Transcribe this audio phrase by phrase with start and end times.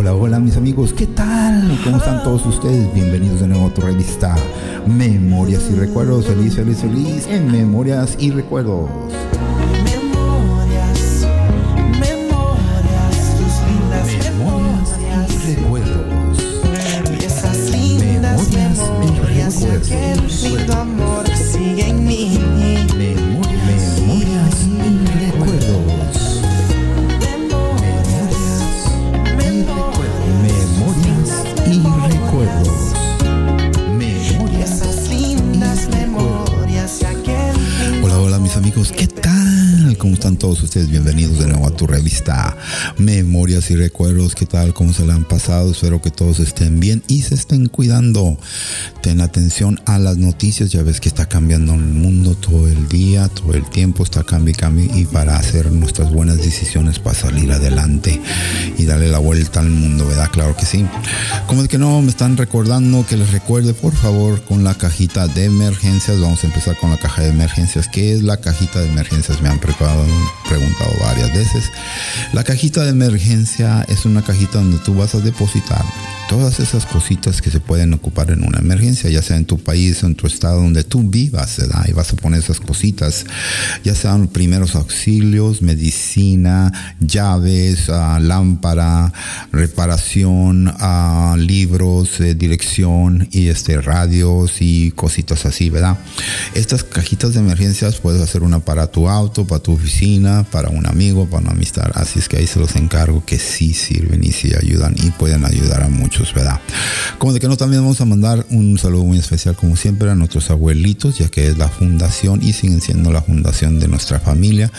[0.00, 1.76] Hola, hola mis amigos, ¿qué tal?
[1.82, 2.94] ¿Cómo están todos ustedes?
[2.94, 4.36] Bienvenidos de nuevo a tu revista
[4.86, 6.26] Memorias y Recuerdos.
[6.26, 8.88] Feliz, feliz, feliz en Memorias y Recuerdos.
[40.18, 40.90] Están todos ustedes?
[40.90, 42.56] Bienvenidos de nuevo a tu revista
[42.98, 44.34] Memorias y Recuerdos.
[44.34, 44.74] ¿Qué tal?
[44.74, 45.70] ¿Cómo se la han pasado?
[45.70, 48.36] Espero que todos estén bien y se estén cuidando.
[49.00, 53.28] Ten atención a las noticias, ya ves que está cambiando el mundo todo el día,
[53.28, 57.52] todo el tiempo está cambio y cambio y para hacer nuestras buenas decisiones para salir
[57.52, 58.20] adelante
[58.76, 60.30] y darle la vuelta al mundo, ¿verdad?
[60.32, 60.84] Claro que sí.
[61.46, 65.28] Como es que no me están recordando que les recuerde por favor con la cajita
[65.28, 66.20] de emergencias.
[66.20, 67.86] Vamos a empezar con la caja de emergencias.
[67.86, 69.40] ¿Qué es la cajita de emergencias?
[69.40, 70.07] Me han preparado-
[70.48, 71.70] preguntado varias veces.
[72.32, 75.84] La cajita de emergencia es una cajita donde tú vas a depositar
[76.28, 80.02] todas esas cositas que se pueden ocupar en una emergencia, ya sea en tu país
[80.04, 81.86] o en tu estado donde tú vivas, ¿verdad?
[81.88, 83.24] Y vas a poner esas cositas,
[83.82, 86.70] ya sean primeros auxilios, medicina,
[87.00, 89.12] llaves, ah, lámpara,
[89.52, 95.96] reparación, ah, libros, eh, dirección y este radios y cositas así, ¿verdad?
[96.54, 99.97] Estas cajitas de emergencias puedes hacer una para tu auto, para tu oficina,
[100.52, 103.74] para un amigo, para una amistad, así es que ahí se los encargo que sí
[103.74, 106.60] sirven y sí ayudan y pueden ayudar a muchos, ¿verdad?
[107.18, 110.14] Como de que no, también vamos a mandar un saludo muy especial, como siempre, a
[110.14, 114.70] nuestros abuelitos, ya que es la fundación y siguen siendo la fundación de nuestra familia,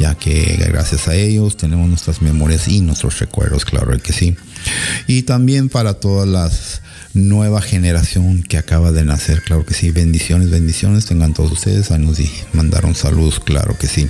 [0.00, 4.36] ya que gracias a ellos tenemos nuestras memorias y nuestros recuerdos, claro que sí.
[5.06, 6.82] Y también para todas las
[7.14, 11.06] nueva generación que acaba de nacer, claro que sí, bendiciones, bendiciones.
[11.06, 12.18] Tengan todos ustedes, ahí nos
[12.52, 14.08] mandaron saludos, claro que sí.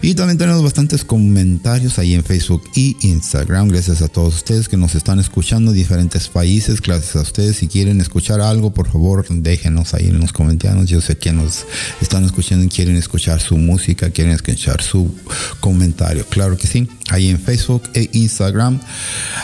[0.00, 4.78] Y también tenemos bastantes comentarios ahí en Facebook y Instagram, gracias a todos ustedes que
[4.78, 9.26] nos están escuchando en diferentes países, gracias a ustedes, si quieren escuchar algo, por favor,
[9.28, 11.66] déjenos ahí en los comentarios, yo sé que nos
[12.00, 15.14] están escuchando y quieren escuchar su música, quieren escuchar su
[15.60, 18.80] comentario, claro que sí, ahí en Facebook e Instagram.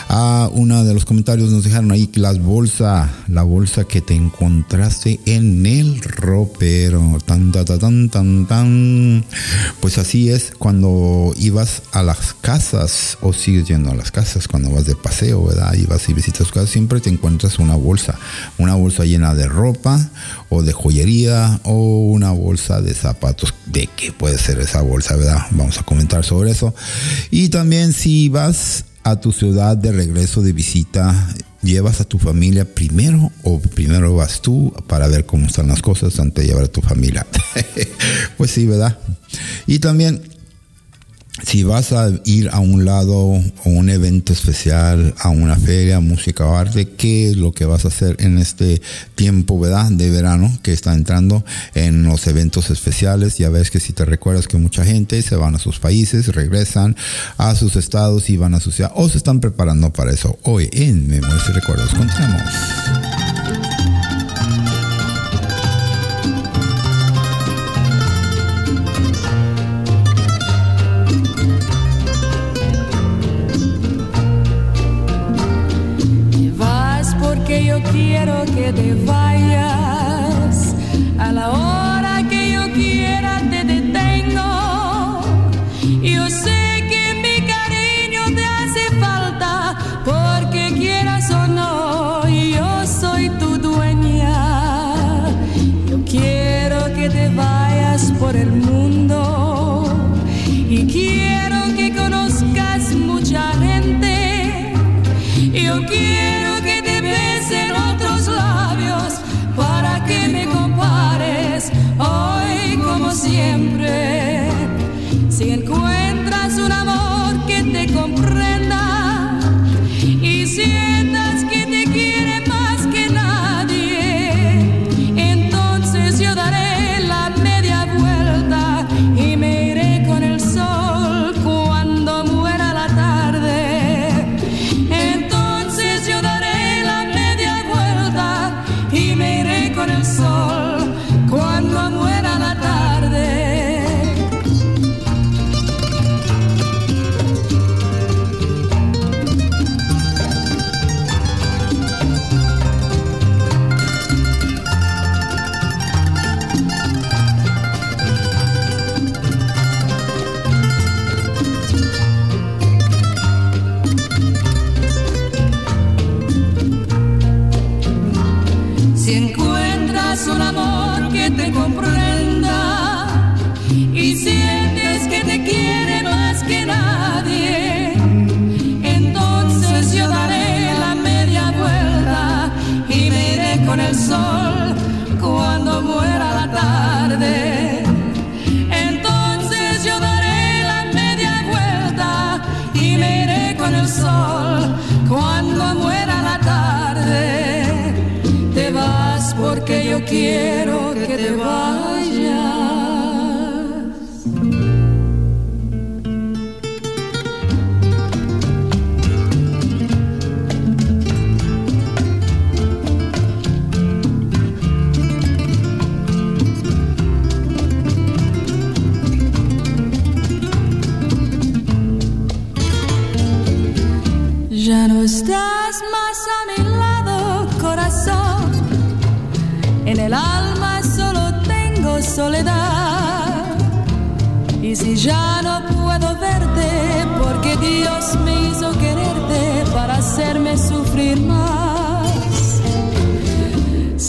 [0.09, 5.19] Ah, uno de los comentarios nos dejaron ahí las bolsas, la bolsa que te encontraste
[5.25, 7.19] en el ropero.
[7.25, 9.25] Tan, tan, tan, tan, tan.
[9.79, 14.71] Pues así es cuando ibas a las casas o sigues yendo a las casas cuando
[14.71, 15.73] vas de paseo, ¿verdad?
[15.75, 18.17] Y vas y visitas tu casa, siempre te encuentras una bolsa.
[18.57, 20.09] Una bolsa llena de ropa
[20.49, 23.53] o de joyería o una bolsa de zapatos.
[23.65, 25.45] ¿De qué puede ser esa bolsa, verdad?
[25.51, 26.73] Vamos a comentar sobre eso.
[27.31, 32.65] Y también si vas a tu ciudad de regreso de visita, llevas a tu familia
[32.65, 36.71] primero o primero vas tú para ver cómo están las cosas antes de llevar a
[36.71, 37.25] tu familia.
[38.37, 38.97] pues sí, ¿verdad?
[39.67, 40.21] Y también
[41.43, 46.45] si vas a ir a un lado o un evento especial, a una feria, música
[46.45, 48.81] o arte, ¿qué es lo que vas a hacer en este
[49.15, 51.43] tiempo, de verano que está entrando
[51.75, 53.37] en los eventos especiales?
[53.37, 56.95] Ya ves que si te recuerdas que mucha gente se van a sus países, regresan
[57.37, 60.37] a sus estados y van a su ciudad o se están preparando para eso.
[60.43, 63.18] Hoy en Memorias y Recuerdos continuamos.
[78.45, 79.38] Quiero que te vayas.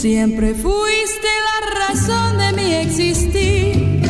[0.01, 4.01] Siempre fuiste la razón de mi existir.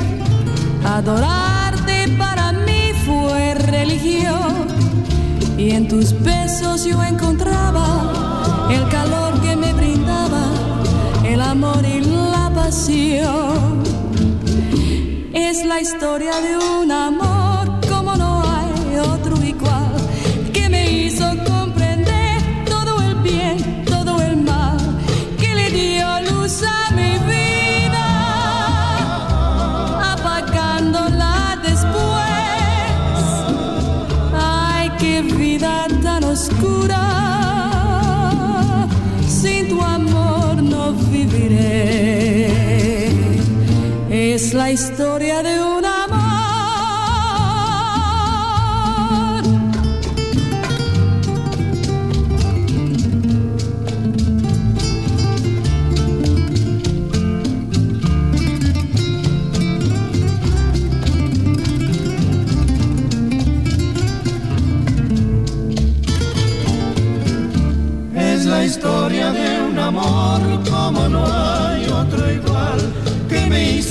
[0.85, 4.67] Adorarte para mí fue religión.
[5.57, 10.45] Y en tus besos yo encontraba el calor que me brindaba,
[11.25, 13.83] el amor y la pasión.
[15.33, 17.30] Es la historia de un amor
[44.71, 46.21] historia de un amor.
[68.15, 72.31] Es la historia de un amor como no hay otro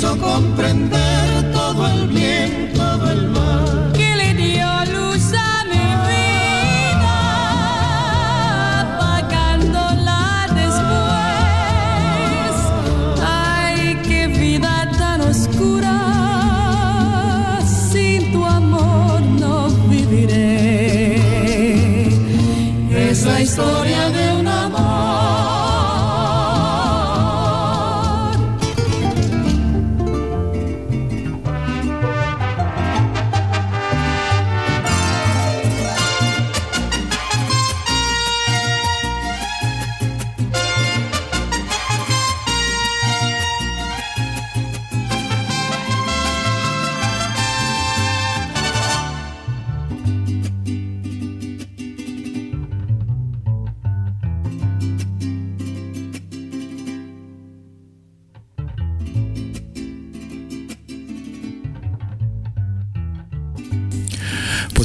[0.00, 2.69] hizo comprender todo el bien,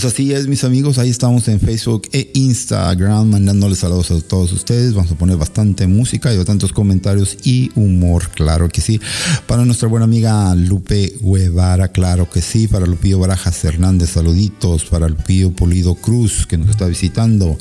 [0.05, 0.99] Pues así es, mis amigos.
[0.99, 4.93] Ahí estamos en Facebook e Instagram mandándoles saludos a todos ustedes.
[4.93, 9.01] Vamos a poner bastante música y bastantes comentarios y humor, claro que sí.
[9.47, 12.67] Para nuestra buena amiga Lupe Guevara, claro que sí.
[12.67, 14.83] Para Lupillo Barajas Hernández, saluditos.
[14.85, 17.57] Para Lupillo Polido Cruz, que nos está visitando.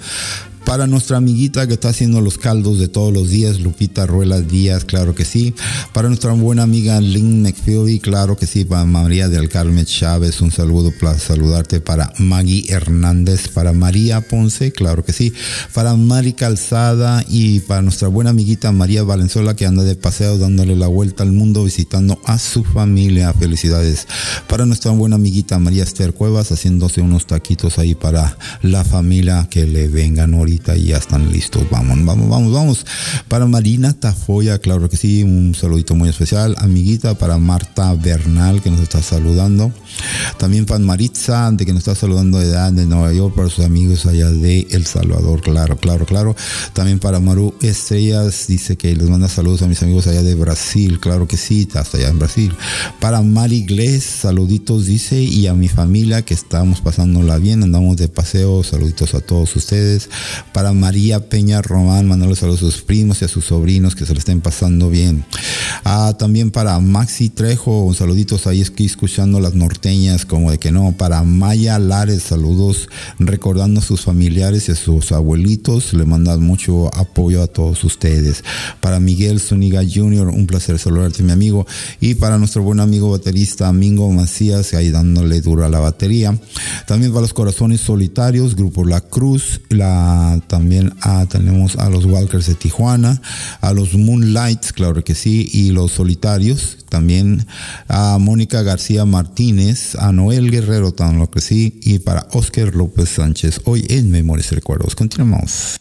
[0.64, 4.85] Para nuestra amiguita que está haciendo los caldos de todos los días, Lupita Ruelas Díaz,
[4.87, 5.54] claro que sí.
[5.92, 8.64] Para nuestra buena amiga Lynn McFeely, claro que sí.
[8.64, 11.80] Para María del Carmen Chávez, un saludo para saludarte.
[11.80, 15.35] Para Maggie Hernández, para María Ponce, claro que sí.
[15.75, 20.76] Para Mari Calzada y para nuestra buena amiguita María Valenzuela que anda de paseo dándole
[20.76, 23.35] la vuelta al mundo visitando a su familia.
[23.35, 24.09] Felicidades.
[24.49, 29.66] Para nuestra buena amiguita María Esther Cuevas haciéndose unos taquitos ahí para la familia que
[29.66, 31.62] le vengan ahorita y ya están listos.
[31.70, 32.87] Vamos, vamos, vamos, vamos.
[33.28, 36.54] Para Marina Tafoya, claro que sí, un saludito muy especial.
[36.58, 39.73] Amiguita para Marta Bernal que nos está saludando.
[40.38, 44.06] También para Maritza, de que nos está saludando de de Nueva York, para sus amigos
[44.06, 46.37] allá de El Salvador, claro, claro, claro.
[46.73, 51.00] También para Maru Estrellas, dice que les manda saludos a mis amigos allá de Brasil,
[51.00, 52.54] claro que sí, hasta allá en Brasil.
[53.00, 58.08] Para Mari Gles, saluditos, dice, y a mi familia que estamos pasándola bien, andamos de
[58.08, 60.08] paseo, saluditos a todos ustedes.
[60.52, 64.12] Para María Peña Román, mandarle saludos a sus primos y a sus sobrinos que se
[64.12, 65.24] le estén pasando bien.
[65.84, 70.92] Ah, también para Maxi Trejo, saluditos ahí aquí escuchando las norteñas, como de que no.
[70.92, 75.92] Para Maya Lares, saludos recordando a sus familiares y a sus abuelitos.
[75.92, 78.44] Le mandan mucho apoyo a todos ustedes.
[78.80, 81.66] Para Miguel Zuniga Jr., un placer saludarte, mi amigo.
[82.00, 86.38] Y para nuestro buen amigo baterista Mingo Macías, ahí dándole duro a la batería.
[86.86, 92.46] También para los corazones solitarios, Grupo La Cruz, la También ah, tenemos a los Walkers
[92.46, 93.20] de Tijuana,
[93.60, 96.78] a los Moonlights, claro que sí, y los Solitarios.
[96.88, 97.46] También
[97.88, 103.08] a Mónica García Martínez, a Noel Guerrero, tan lo que sí, y para Oscar López
[103.08, 103.60] Sánchez.
[103.64, 104.94] Hoy en Memorias y Recuerdos.
[104.94, 105.80] Continuamos.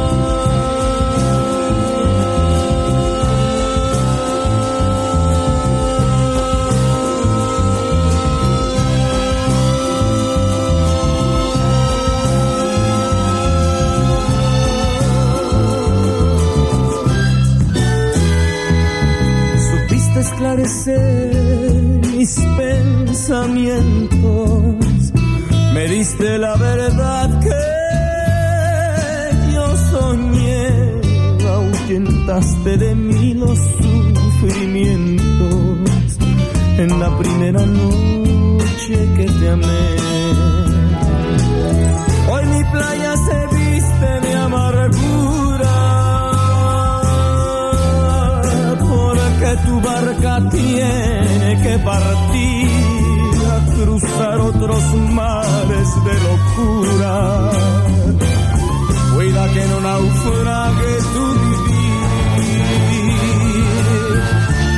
[20.41, 25.13] esclarecer mis pensamientos.
[25.73, 27.51] Me diste la verdad que
[29.53, 30.67] yo soñé,
[31.47, 33.59] ahuyentaste de mí los
[34.39, 36.17] sufrimientos
[36.77, 39.95] en la primera noche que te amé.
[42.31, 44.35] Hoy mi playa se viste de
[49.57, 52.69] tu barca tiene que partir
[53.51, 57.49] a cruzar otros mares de locura.
[59.13, 62.01] Cuida que no naufrague tu vivir.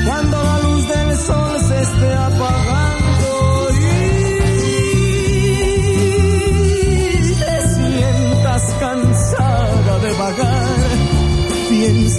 [0.08, 2.73] Cuando la luz del sol se esté apagando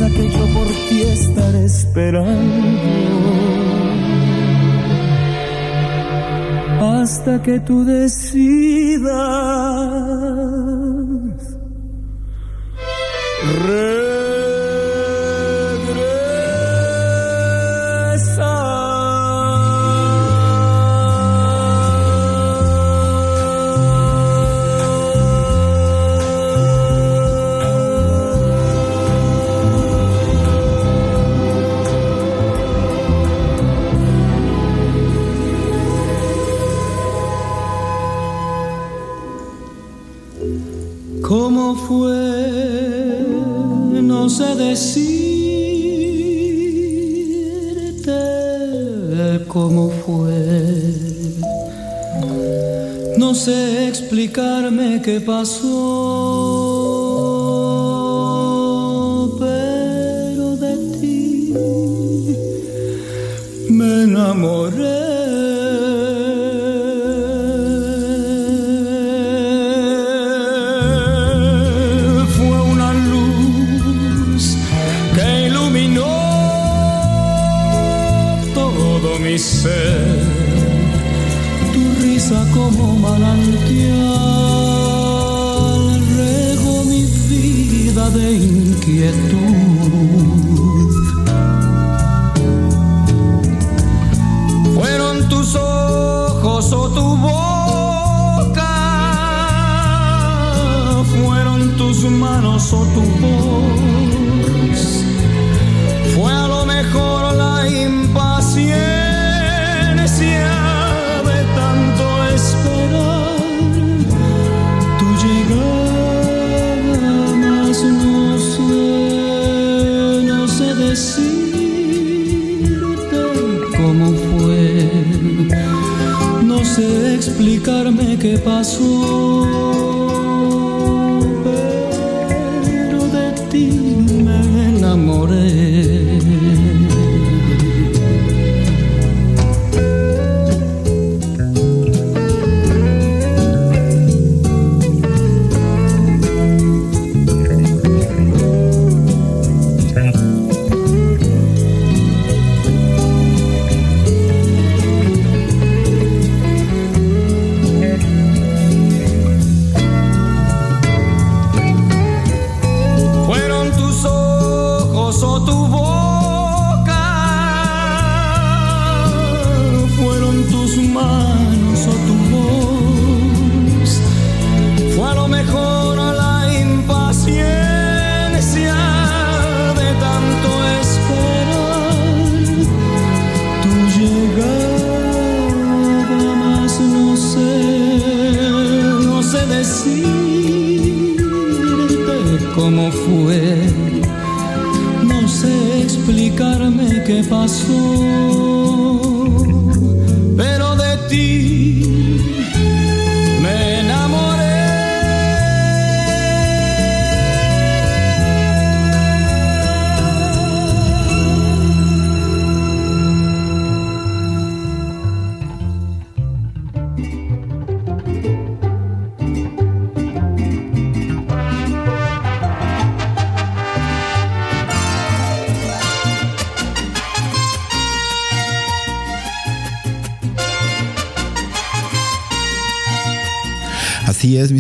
[0.05, 2.35] piensa que yo por ti estaré esperando
[6.81, 9.15] hasta que tú decidas.
[53.49, 56.74] Explicarme qué pasó,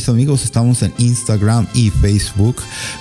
[0.08, 2.56] amigos, estamos en Instagram y Facebook,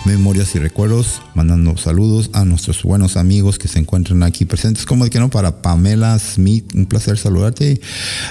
[0.06, 5.04] Memorias y Recuerdos, mandando saludos a nuestros buenos amigos que se encuentran aquí presentes, como
[5.04, 7.82] de que no, para Pamela Smith, un placer saludarte.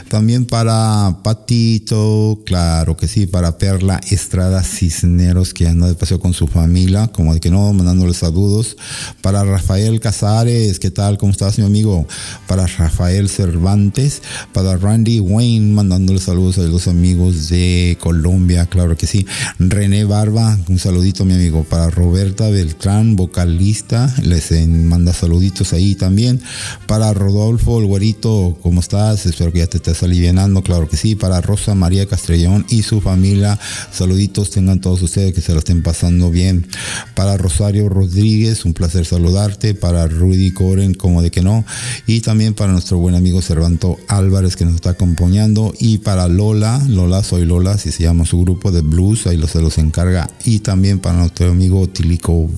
[0.09, 6.33] También para Patito, claro que sí, para Perla Estrada Cisneros, que anda de paseo con
[6.33, 8.77] su familia, como de que no, mandándole saludos.
[9.21, 11.19] Para Rafael Casares, ¿qué tal?
[11.19, 12.07] ¿Cómo estás, mi amigo?
[12.47, 19.07] Para Rafael Cervantes, para Randy Wayne, mandándole saludos a los amigos de Colombia, claro que
[19.07, 19.27] sí.
[19.59, 21.65] René Barba, un saludito, mi amigo.
[21.65, 26.41] Para Roberta Beltrán, vocalista, les manda saluditos ahí también.
[26.87, 29.27] Para Rodolfo, el güerito, ¿cómo estás?
[29.27, 31.15] Espero que ya te estés alivianando, claro que sí.
[31.15, 33.59] Para Rosa María Castrellón y su familia,
[33.93, 36.67] saluditos tengan todos ustedes que se lo estén pasando bien.
[37.15, 39.75] Para Rosario Rodríguez, un placer saludarte.
[39.75, 41.65] Para Rudy Coren, como de que no.
[42.07, 45.73] Y también para nuestro buen amigo Cervanto Álvarez que nos está acompañando.
[45.79, 49.49] Y para Lola, Lola, soy Lola, si se llama su grupo de blues, ahí lo,
[49.49, 50.29] se los encarga.
[50.45, 52.49] Y también para nuestro amigo Tilico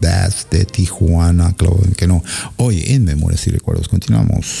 [0.00, 1.54] Bass de Tijuana,
[1.96, 2.22] que no.
[2.56, 4.60] Hoy en Memorias y Recuerdos continuamos.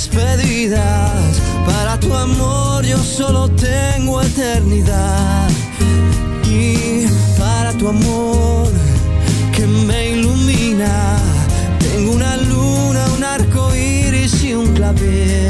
[0.00, 1.40] Despedidas.
[1.66, 5.48] Para tu amor yo solo tengo eternidad.
[6.48, 7.06] Y
[7.38, 8.68] para tu amor
[9.54, 11.18] que me ilumina,
[11.78, 15.49] tengo una luna, un arco iris y un clavel.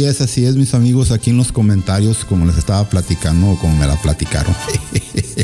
[0.00, 3.76] así es, así es, mis amigos, aquí en los comentarios, como les estaba platicando, como
[3.76, 4.54] me la platicaron.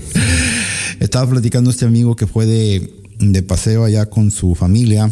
[1.00, 5.10] estaba platicando este amigo que fue de, de paseo allá con su familia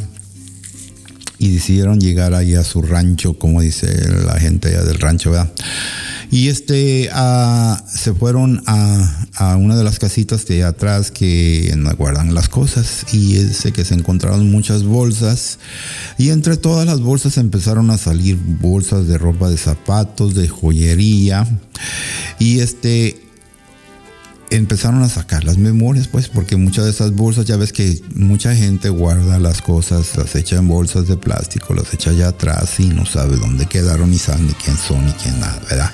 [1.38, 5.52] y decidieron llegar ahí a su rancho, como dice la gente allá del rancho, ¿verdad?
[6.30, 12.34] Y este, ah, se fueron a, a, una de las casitas de atrás que guardan
[12.34, 13.06] las cosas.
[13.12, 15.58] Y dice que se encontraron muchas bolsas.
[16.18, 21.46] Y entre todas las bolsas empezaron a salir bolsas de ropa de zapatos, de joyería.
[22.38, 23.20] Y este,
[24.50, 28.54] empezaron a sacar las memorias, pues, porque muchas de esas bolsas, ya ves que mucha
[28.54, 32.88] gente guarda las cosas, las echa en bolsas de plástico, las echa allá atrás y
[32.88, 35.90] no sabe dónde quedaron, ni sabe ni quién son, ni quién nada, ¿verdad?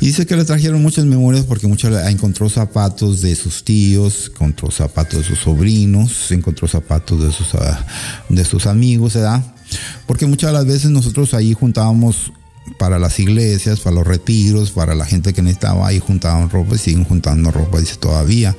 [0.00, 4.70] Y dice que le trajeron muchas memorias porque muchas encontró zapatos de sus tíos, encontró
[4.70, 7.86] zapatos de sus sobrinos, encontró zapatos de sus, ah,
[8.28, 9.42] de sus amigos, ¿verdad?
[10.06, 12.32] Porque muchas de las veces nosotros ahí juntábamos
[12.78, 16.78] para las iglesias, para los retiros, para la gente que necesitaba ahí juntaban ropa y
[16.78, 18.56] siguen juntando ropa, dice todavía.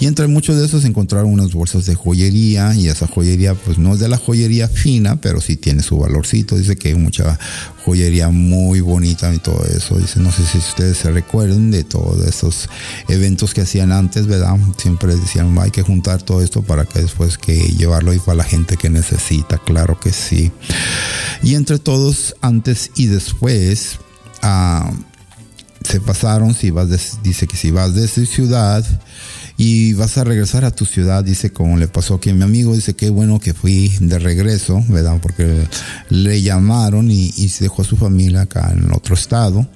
[0.00, 3.94] Y entre muchos de esos encontraron unas bolsas de joyería y esa joyería pues no
[3.94, 6.56] es de la joyería fina, pero sí tiene su valorcito.
[6.56, 7.38] Dice que hay mucha
[7.84, 9.98] joyería muy bonita y todo eso.
[9.98, 12.68] Dice, no sé si ustedes se recuerdan de todos esos
[13.08, 14.56] eventos que hacían antes, ¿verdad?
[14.78, 18.44] Siempre decían, hay que juntar todo esto para que después que llevarlo ahí para la
[18.44, 20.50] gente que necesita, claro que sí.
[21.42, 23.53] Y entre todos, antes y después,
[24.42, 24.92] uh,
[25.82, 26.88] se pasaron, si vas
[27.22, 28.84] dice que si vas de esa ciudad,
[29.56, 32.74] y vas a regresar a tu ciudad, dice, como le pasó aquí a mi amigo,
[32.74, 35.18] dice, qué bueno que fui de regreso, ¿verdad?
[35.22, 35.66] Porque
[36.08, 39.66] le llamaron y, y se dejó a su familia acá en otro estado.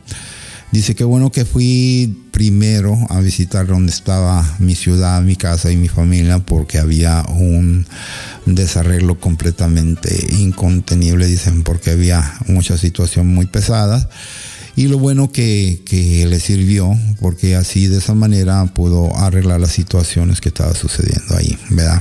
[0.70, 5.76] Dice, qué bueno que fui primero a visitar donde estaba mi ciudad, mi casa y
[5.76, 7.86] mi familia, porque había un
[8.44, 14.08] desarreglo completamente incontenible, dicen, porque había mucha situación muy pesada
[14.78, 19.72] y lo bueno que, que, le sirvió, porque así de esa manera pudo arreglar las
[19.72, 22.00] situaciones que estaba sucediendo ahí, ¿verdad?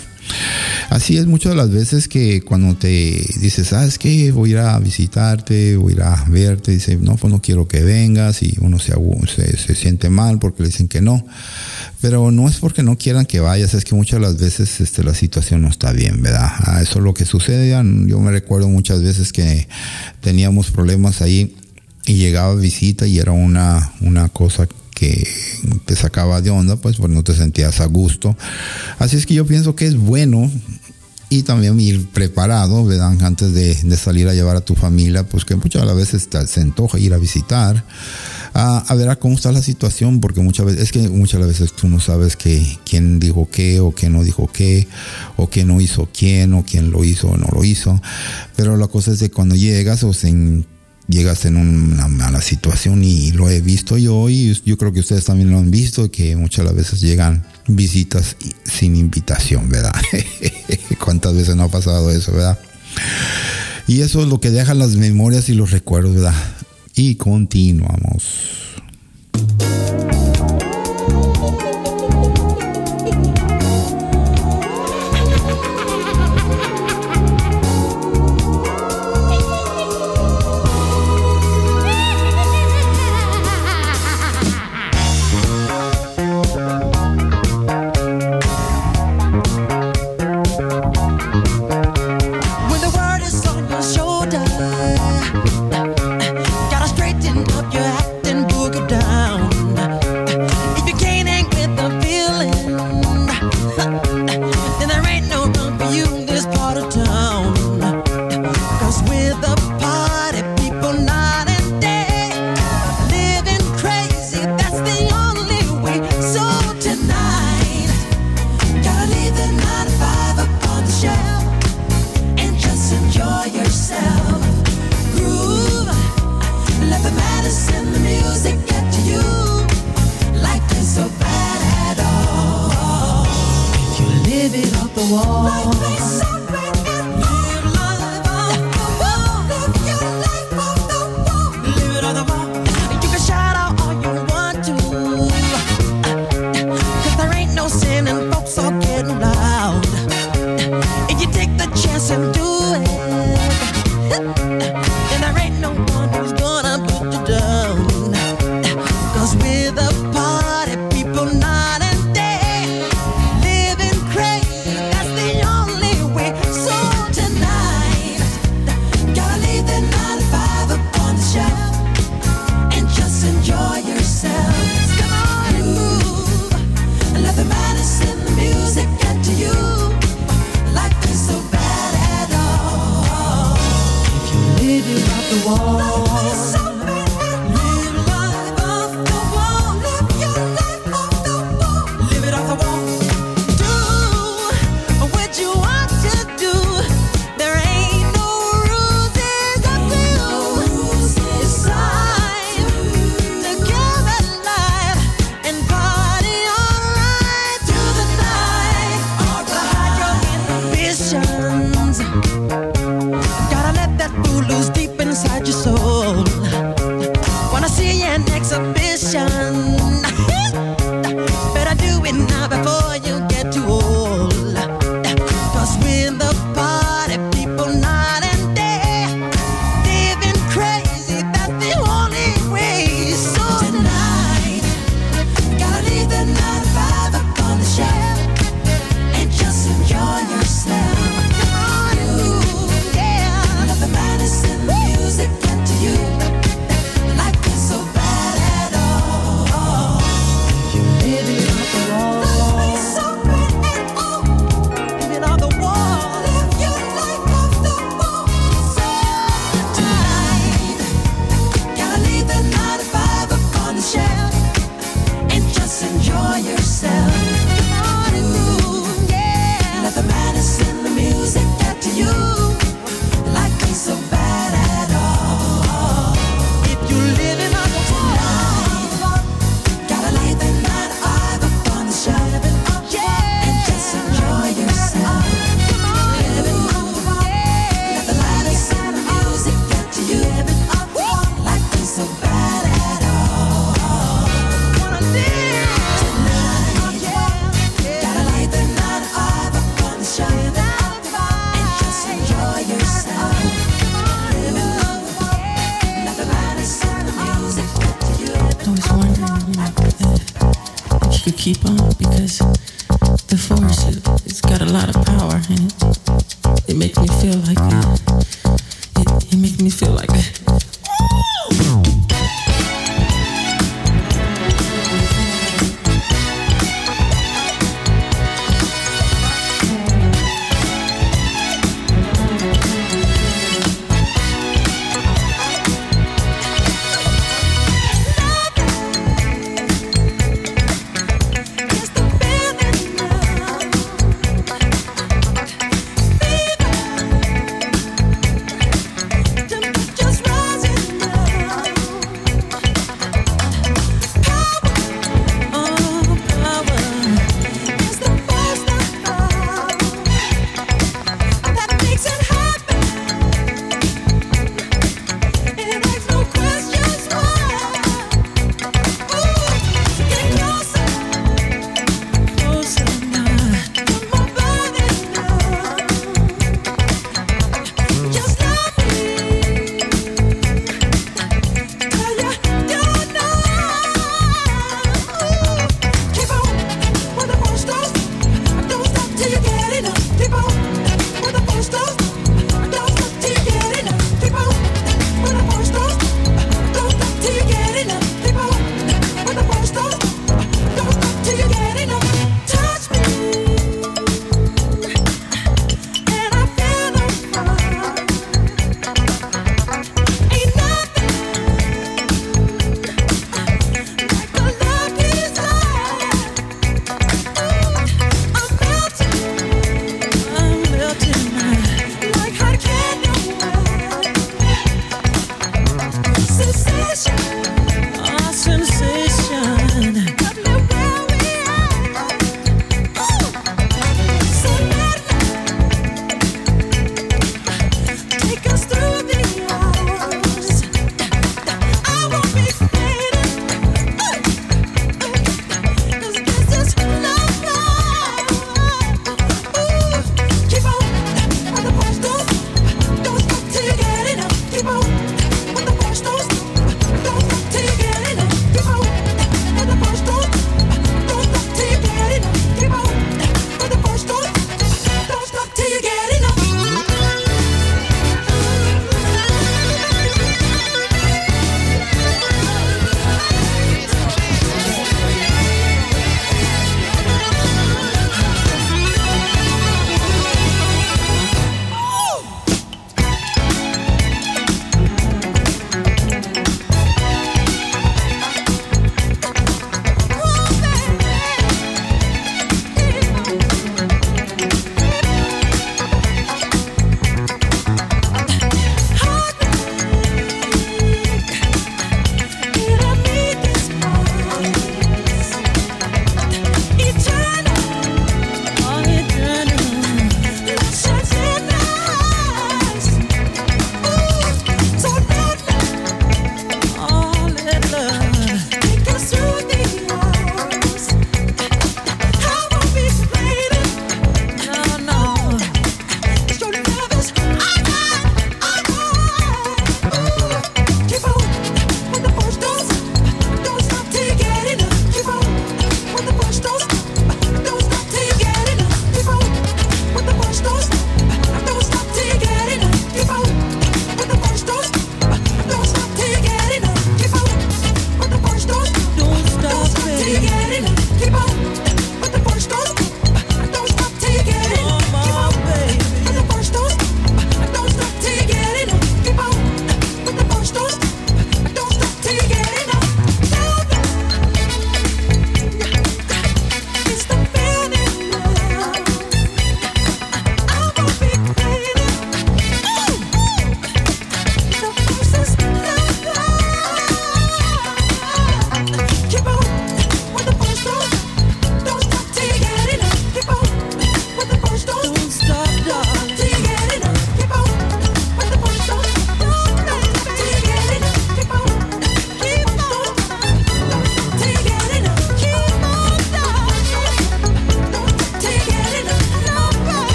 [0.90, 2.88] Así es muchas de las veces que cuando te
[3.40, 4.32] dices, ¿sabes qué?
[4.32, 7.68] Voy a ir a visitarte, voy a ir a verte, dice, no, pues no quiero
[7.68, 8.94] que vengas y uno se,
[9.28, 11.26] se, se, siente mal porque le dicen que no.
[12.00, 15.04] Pero no es porque no quieran que vayas, es que muchas de las veces este,
[15.04, 16.50] la situación no está bien, ¿verdad?
[16.60, 17.70] Ah, eso es lo que sucede.
[17.70, 19.68] Yo me recuerdo muchas veces que
[20.22, 21.56] teníamos problemas ahí
[22.06, 25.28] y llegaba visita y era una, una cosa que
[25.86, 28.36] te sacaba de onda, pues, pues no te sentías a gusto.
[28.98, 30.50] Así es que yo pienso que es bueno
[31.30, 33.16] y también ir preparado, ¿verdad?
[33.22, 36.62] Antes de, de salir a llevar a tu familia, pues que muchas veces te, se
[36.62, 37.86] antoja ir a visitar,
[38.56, 41.74] a, a, ver a cómo está la situación, porque muchas veces, es que muchas veces
[41.74, 44.88] tú no sabes que, quién dijo qué, o quién no dijo qué,
[45.36, 48.02] o quién no hizo quién, o quién lo hizo o no lo hizo.
[48.56, 50.30] Pero la cosa es de cuando llegas o se
[51.08, 55.26] llegas en una mala situación y lo he visto yo y yo creo que ustedes
[55.26, 59.94] también lo han visto que muchas las veces llegan visitas sin invitación, ¿verdad?
[61.04, 62.60] ¿Cuántas veces no ha pasado eso, verdad?
[63.88, 66.36] Y eso es lo que dejan las memorias y los recuerdos, ¿verdad?
[66.96, 68.24] Y continuamos.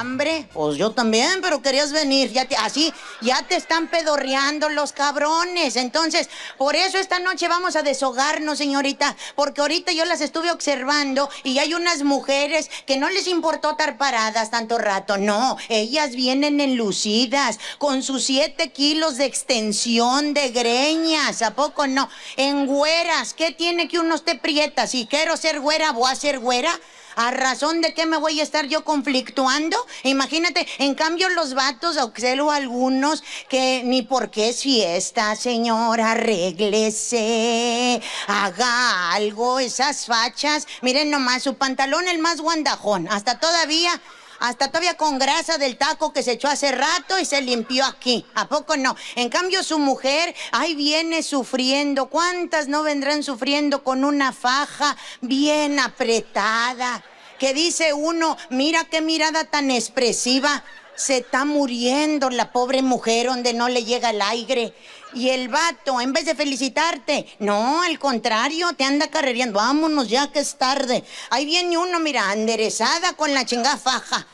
[0.00, 0.48] Hambre.
[0.52, 2.32] Pues yo también, pero querías venir.
[2.32, 5.76] Ya te, así, ya te están pedorreando los cabrones.
[5.76, 9.16] Entonces, por eso esta noche vamos a deshogarnos, señorita.
[9.34, 13.98] Porque ahorita yo las estuve observando y hay unas mujeres que no les importó estar
[13.98, 15.18] paradas tanto rato.
[15.18, 21.42] No, ellas vienen enlucidas, con sus siete kilos de extensión de greñas.
[21.42, 22.08] ¿A poco no?
[22.36, 23.34] En güeras.
[23.34, 24.86] ¿Qué tiene que uno esté prieta?
[24.86, 26.78] Si quiero ser güera, voy a ser güera.
[27.20, 29.76] ¿A razón de qué me voy a estar yo conflictuando?
[30.04, 38.00] Imagínate, en cambio los vatos, observo algunos que ni por qué es fiesta, señora, arréglese,
[38.28, 40.68] haga algo, esas fachas.
[40.80, 44.00] Miren nomás, su pantalón el más guandajón, hasta todavía
[44.40, 48.24] hasta todavía con grasa del taco que se echó hace rato y se limpió aquí.
[48.34, 48.96] ¿A poco no?
[49.16, 52.06] En cambio, su mujer, ahí viene sufriendo.
[52.06, 57.04] ¿Cuántas no vendrán sufriendo con una faja bien apretada?
[57.38, 60.64] Que dice uno, mira qué mirada tan expresiva.
[60.96, 64.74] Se está muriendo la pobre mujer donde no le llega el aire.
[65.14, 69.58] Y el vato, en vez de felicitarte, no, al contrario, te anda carrereando.
[69.58, 71.02] Vámonos ya que es tarde.
[71.30, 74.26] Ahí viene uno, mira, enderezada con la chingada faja.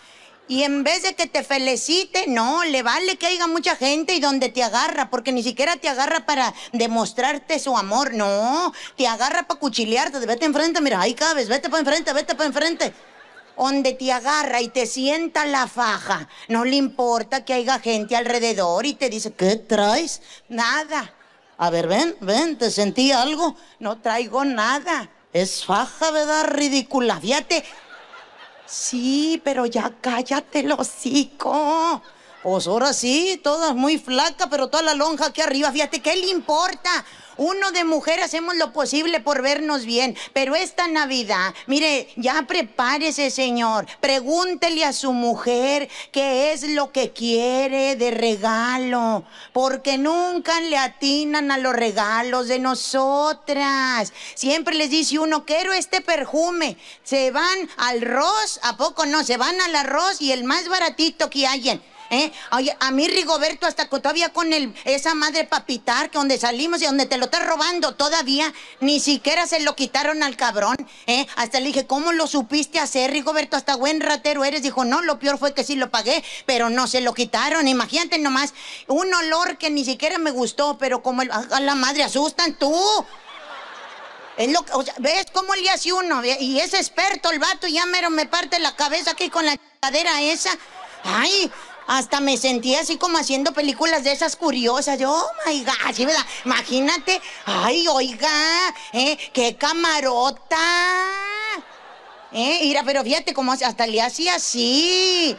[0.47, 4.21] Y en vez de que te felicite, no, le vale que haya mucha gente y
[4.21, 9.45] donde te agarra, porque ni siquiera te agarra para demostrarte su amor, no, te agarra
[9.45, 12.93] para cuchilearte, vete enfrente, mira, ahí cabes, vete para enfrente, vete para enfrente
[13.57, 16.29] donde te agarra y te sienta la faja.
[16.49, 20.23] No le importa que haya gente alrededor y te dice, ¿qué traes?
[20.49, 21.13] Nada.
[21.57, 23.57] A ver, ven, ven, ¿te sentí algo?
[23.79, 25.09] No traigo nada.
[25.33, 26.49] Es faja, ¿verdad?
[26.49, 27.21] Ridícula.
[27.21, 27.65] Fíjate.
[28.67, 32.03] Sí, pero ya cállate hocico.
[32.43, 35.73] Pues ahora sí, toda muy flaca, pero toda la lonja aquí arriba.
[35.73, 36.91] Fíjate, ¿qué le importa?
[37.37, 43.31] Uno de mujer hacemos lo posible por vernos bien, pero esta Navidad, mire, ya prepárese,
[43.31, 43.87] señor.
[44.01, 51.51] Pregúntele a su mujer qué es lo que quiere de regalo, porque nunca le atinan
[51.51, 54.13] a los regalos de nosotras.
[54.35, 56.77] Siempre les dice uno, quiero este perfume.
[57.03, 59.25] Se van al arroz, ¿a poco no?
[59.25, 61.83] Se van al arroz y el más baratito que hayan.
[62.15, 62.33] ¿Eh?
[62.53, 66.81] Oye, a mí Rigoberto hasta que todavía con el, esa madre papitar que donde salimos
[66.81, 70.77] y donde te lo estás robando todavía, ni siquiera se lo quitaron al cabrón,
[71.09, 71.27] ¿eh?
[71.35, 73.57] Hasta le dije, ¿cómo lo supiste hacer, Rigoberto?
[73.57, 74.63] Hasta buen ratero eres.
[74.63, 77.67] Dijo, no, lo peor fue que sí lo pagué, pero no se lo quitaron.
[77.67, 78.55] Imagínate nomás,
[78.87, 82.73] un olor que ni siquiera me gustó, pero como el, a la madre asustan tú.
[84.37, 86.23] Es lo, o sea, ¿Ves cómo le hace uno?
[86.25, 90.21] Y es experto el vato, ya mero me parte la cabeza aquí con la cadera
[90.23, 90.51] esa.
[91.05, 91.51] Ay,
[91.87, 94.99] hasta me sentía así como haciendo películas de esas curiosas.
[94.99, 96.25] Yo, oh my God, ¿sí, verdad?
[96.45, 97.21] Imagínate.
[97.45, 99.19] Ay, oiga, ¿eh?
[99.33, 100.59] ¡Qué camarota!
[102.33, 102.61] ¿Eh?
[102.63, 105.37] Mira, pero fíjate cómo hasta le hacía así.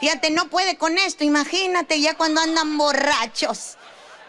[0.00, 1.24] Fíjate, no puede con esto.
[1.24, 3.76] Imagínate ya cuando andan borrachos.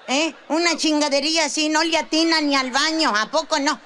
[0.07, 0.33] ¿Eh?
[0.47, 3.13] Una chingadería así, no le atina ni al baño.
[3.15, 3.79] ¿A poco no?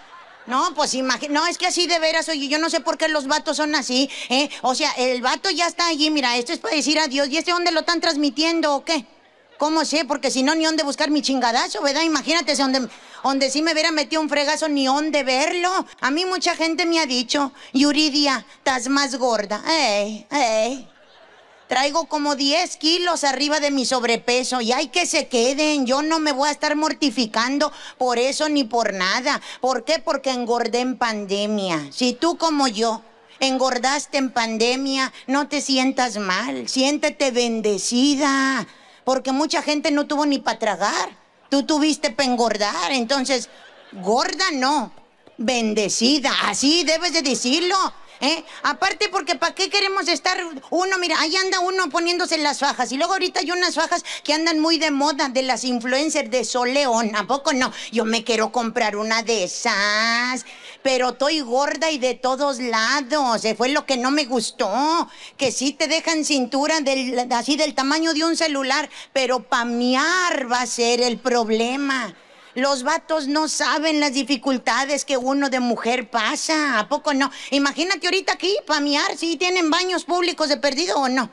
[0.45, 3.07] No, pues imagínate, no, es que así de veras, oye, yo no sé por qué
[3.07, 4.49] los vatos son así, ¿eh?
[4.61, 7.51] O sea, el vato ya está allí, mira, esto es para decir adiós, ¿y este
[7.51, 9.05] dónde lo están transmitiendo o qué?
[9.57, 10.03] ¿Cómo sé?
[10.03, 12.01] Porque si no, ni dónde buscar mi chingadazo, ¿verdad?
[12.01, 12.89] Imagínate, donde,
[13.23, 15.85] donde sí me hubiera metido un fregazo, ni dónde verlo.
[16.01, 19.63] A mí mucha gente me ha dicho, Yuridia, estás más gorda.
[19.65, 20.92] Ey, ey.
[21.73, 25.87] Traigo como 10 kilos arriba de mi sobrepeso y hay que se queden.
[25.87, 29.41] Yo no me voy a estar mortificando por eso ni por nada.
[29.59, 29.97] ¿Por qué?
[29.97, 31.87] Porque engordé en pandemia.
[31.91, 33.01] Si tú como yo
[33.39, 36.69] engordaste en pandemia, no te sientas mal.
[36.69, 38.67] Siéntete bendecida.
[39.03, 41.17] Porque mucha gente no tuvo ni para tragar.
[41.49, 42.91] Tú tuviste para engordar.
[42.91, 43.49] Entonces,
[43.93, 44.93] gorda no.
[45.39, 46.33] Bendecida.
[46.43, 47.75] Así debes de decirlo.
[48.23, 48.41] ¿Eh?
[48.63, 50.37] Aparte porque ¿para qué queremos estar
[50.69, 50.97] uno?
[50.97, 54.61] Mira, ahí anda uno poniéndose las fajas y luego ahorita hay unas fajas que andan
[54.61, 57.13] muy de moda de las influencers de Sol León.
[57.17, 57.73] ¿A poco no?
[57.91, 60.45] Yo me quiero comprar una de esas,
[60.81, 63.41] pero estoy gorda y de todos lados.
[63.57, 66.77] Fue lo que no me gustó, que sí te dejan cintura
[67.31, 72.15] así del tamaño de un celular, pero pamear va a ser el problema.
[72.55, 76.77] Los vatos no saben las dificultades que uno de mujer pasa.
[76.77, 77.31] ¿A poco no?
[77.49, 81.31] Imagínate ahorita aquí, pamear, si tienen baños públicos de perdido o no.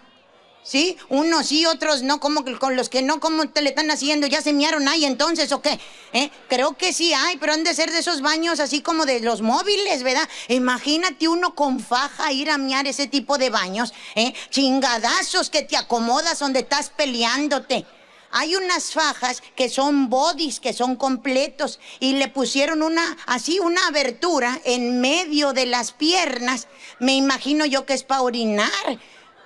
[0.63, 0.97] ¿Sí?
[1.09, 4.27] Unos sí, otros no, como con los que no, ¿cómo te le están haciendo?
[4.27, 5.81] ¿Ya se miaron ahí entonces o qué?
[6.13, 6.31] ¿Eh?
[6.49, 9.41] Creo que sí hay, pero han de ser de esos baños así como de los
[9.41, 10.29] móviles, ¿verdad?
[10.49, 14.35] Imagínate uno con faja ir a miar ese tipo de baños, ¿eh?
[14.51, 17.87] Chingadazos que te acomodas donde estás peleándote.
[18.33, 23.87] Hay unas fajas que son bodies, que son completos, y le pusieron una, así, una
[23.89, 26.69] abertura en medio de las piernas.
[26.99, 28.71] Me imagino yo que es para orinar.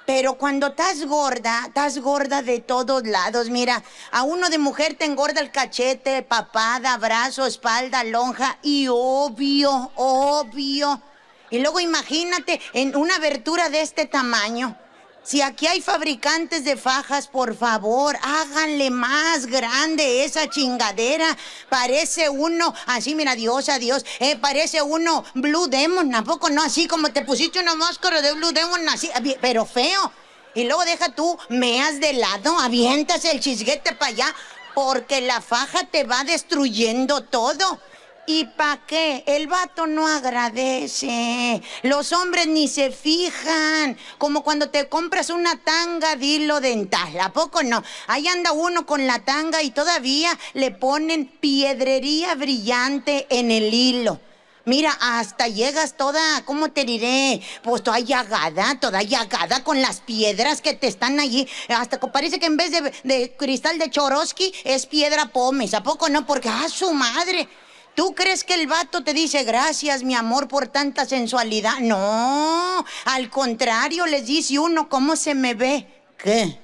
[0.07, 3.49] Pero cuando estás gorda, estás gorda de todos lados.
[3.49, 3.83] Mira,
[4.13, 11.01] a uno de mujer te engorda el cachete, papada, brazo, espalda, lonja y obvio, obvio.
[11.49, 14.77] Y luego imagínate en una abertura de este tamaño.
[15.25, 21.35] Si aquí hay fabricantes de fajas, por favor, háganle más grande esa chingadera.
[21.71, 27.11] Parece uno, así mira, Dios, adiós, eh, parece uno Blue Demon, tampoco no, así como
[27.11, 29.11] te pusiste una máscara de Blue Demon, así,
[29.41, 30.13] pero feo.
[30.55, 34.35] Y luego deja tú, meas de lado, avientas el chisguete para allá,
[34.75, 37.81] porque la faja te va destruyendo todo.
[38.27, 39.23] ¿Y pa' qué?
[39.27, 41.61] El vato no agradece.
[41.83, 43.99] Los hombres ni se fijan.
[44.17, 47.21] Como cuando te compras una tanga dilo dental.
[47.21, 47.83] ¿A poco no?
[48.07, 54.19] Ahí anda uno con la tanga y todavía le ponen piedrería brillante en el hilo.
[54.67, 57.43] Mira, hasta llegas toda, ¿cómo te diré?
[57.63, 61.47] Pues toda llagada, toda llagada con las piedras que te están allí.
[61.69, 62.71] Hasta parece que en vez
[63.03, 65.75] de, cristal de Chorosky es piedra pómez.
[65.75, 66.25] ¿A poco no?
[66.25, 67.47] Porque, ¡ah, su madre!
[67.95, 71.79] ¿Tú crees que el vato te dice gracias, mi amor, por tanta sensualidad?
[71.81, 75.87] No, al contrario, les dice uno cómo se me ve.
[76.19, 76.59] ¿Qué?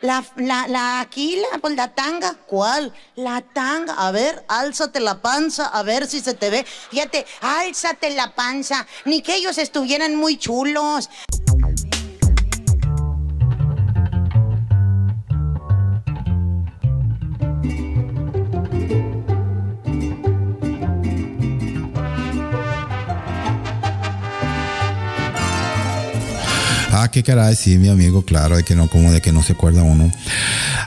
[0.00, 2.34] La, la, la, aquí, la, pues la tanga.
[2.46, 2.94] ¿Cuál?
[3.16, 3.94] La tanga.
[3.94, 6.64] A ver, álzate la panza, a ver si se te ve.
[6.64, 8.86] Fíjate, álzate la panza.
[9.04, 11.10] Ni que ellos estuvieran muy chulos.
[26.92, 29.52] Ah, qué caray, sí, mi amigo, claro, de que no, como de que no se
[29.52, 30.10] acuerda uno.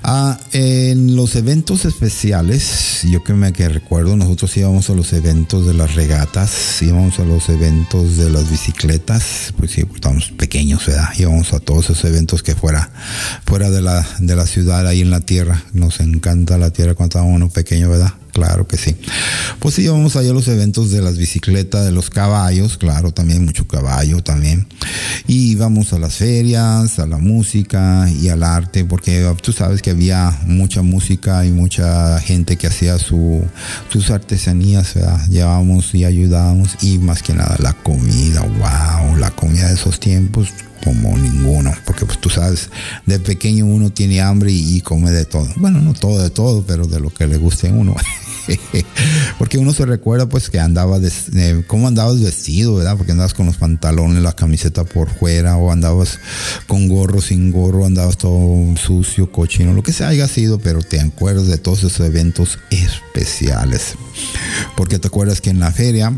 [0.04, 5.66] Ah, en los eventos especiales, yo que me que recuerdo, nosotros íbamos a los eventos
[5.66, 11.08] de las regatas, íbamos a los eventos de las bicicletas, pues sí, estábamos pequeños, ¿verdad?
[11.18, 12.92] Íbamos a todos esos eventos que fuera,
[13.46, 15.64] fuera de la, de la ciudad, ahí en la tierra.
[15.72, 18.14] Nos encanta la tierra cuando estábamos uno pequeño, ¿verdad?
[18.34, 18.96] Claro que sí.
[19.60, 23.46] Pues sí, íbamos allá a los eventos de las bicicletas, de los caballos, claro, también
[23.46, 24.68] mucho caballo también.
[25.28, 29.92] Y íbamos a las ferias, a la música y al arte, porque tú sabes que
[29.92, 33.46] había mucha música y mucha gente que hacía su,
[33.92, 35.28] sus artesanías, ¿verdad?
[35.30, 40.50] Llevábamos y ayudábamos y más que nada la comida, wow, la comida de esos tiempos
[40.84, 42.70] como ninguno, porque pues tú sabes,
[43.06, 45.48] de pequeño uno tiene hambre y, come de todo.
[45.56, 47.96] Bueno, no todo de todo, pero de lo que le guste a uno.
[49.38, 51.00] porque uno se recuerda pues que andaba,
[51.36, 52.98] eh, cómo andabas vestido, ¿verdad?
[52.98, 56.20] Porque andabas con los pantalones, la camiseta por fuera, o andabas
[56.68, 61.00] con gorro, sin gorro, andabas todo sucio, cochino, lo que se haya sido, pero te
[61.00, 63.96] acuerdas de todos esos eventos especiales.
[64.76, 66.14] Porque te acuerdas que en la feria,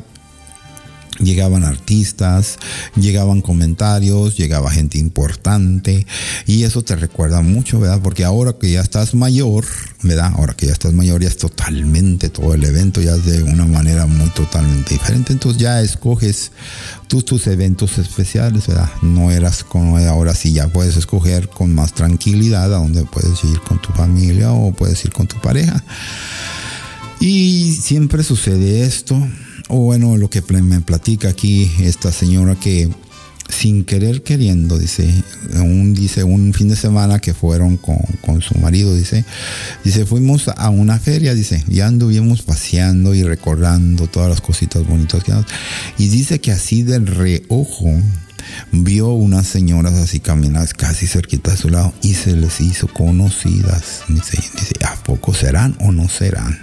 [1.20, 2.60] Llegaban artistas,
[2.96, 6.06] llegaban comentarios, llegaba gente importante
[6.46, 8.02] y eso te recuerda mucho, ¿verdad?
[8.04, 9.66] Porque ahora que ya estás mayor,
[10.04, 10.34] ¿verdad?
[10.36, 13.66] Ahora que ya estás mayor ya es totalmente todo el evento, ya es de una
[13.66, 15.32] manera muy totalmente diferente.
[15.32, 16.52] Entonces ya escoges
[17.08, 18.90] tus, tus eventos especiales, ¿verdad?
[19.02, 23.60] No eras como ahora sí ya puedes escoger con más tranquilidad a dónde puedes ir
[23.62, 25.82] con tu familia o puedes ir con tu pareja.
[27.20, 29.16] Y siempre sucede esto
[29.68, 32.90] o bueno, lo que me platica aquí esta señora que
[33.50, 35.08] sin querer queriendo, dice,
[35.54, 39.24] un, dice, un fin de semana que fueron con, su marido, dice,
[39.84, 45.24] dice, fuimos a una feria, dice, ya anduvimos paseando y recordando todas las cositas bonitas
[45.24, 45.34] que
[45.98, 47.92] y dice que así del reojo
[48.72, 54.04] vio unas señoras así caminadas casi cerquita de su lado y se les hizo conocidas,
[54.08, 54.40] dice,
[54.86, 56.58] ¿a poco serán o no serán?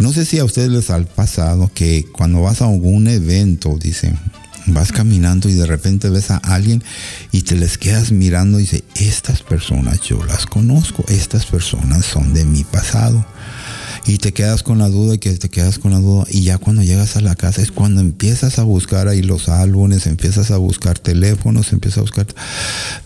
[0.00, 4.18] No sé si a ustedes les ha pasado que cuando vas a algún evento, dicen,
[4.66, 6.82] vas caminando y de repente ves a alguien
[7.32, 12.34] y te les quedas mirando y dice, estas personas yo las conozco, estas personas son
[12.34, 13.24] de mi pasado.
[14.06, 16.26] Y te quedas con la duda y que te quedas con la duda.
[16.28, 20.06] Y ya cuando llegas a la casa es cuando empiezas a buscar ahí los álbumes,
[20.06, 22.26] empiezas a buscar teléfonos, empiezas a buscar.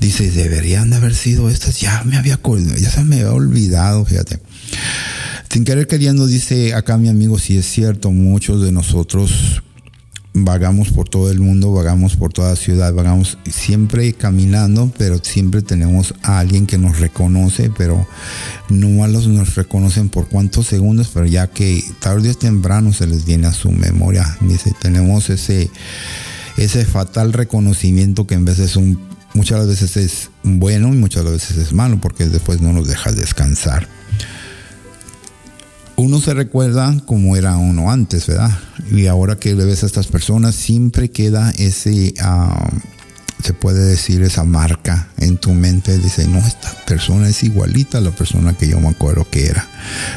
[0.00, 1.78] Dices, deberían de haber sido estas.
[1.78, 2.40] Ya me había,
[2.80, 4.40] ya se me había olvidado, fíjate.
[5.50, 9.62] Sin querer queriendo, dice acá mi amigo, si es cierto, muchos de nosotros
[10.34, 15.62] vagamos por todo el mundo, vagamos por toda la ciudad, vagamos siempre caminando, pero siempre
[15.62, 18.06] tenemos a alguien que nos reconoce, pero
[18.68, 23.24] no malos nos reconocen por cuántos segundos, pero ya que tarde o temprano se les
[23.24, 24.36] viene a su memoria.
[24.42, 25.70] Dice, tenemos ese,
[26.58, 31.56] ese fatal reconocimiento que en vez es un muchas veces es bueno y muchas veces
[31.58, 33.88] es malo porque después no nos deja descansar.
[35.98, 38.56] Uno se recuerda como era uno antes, ¿verdad?
[38.92, 42.14] Y ahora que le ves a estas personas, siempre queda ese...
[42.20, 42.70] ah,
[43.42, 48.00] se puede decir esa marca en tu mente, dice, no, esta persona es igualita a
[48.00, 49.66] la persona que yo me acuerdo que era.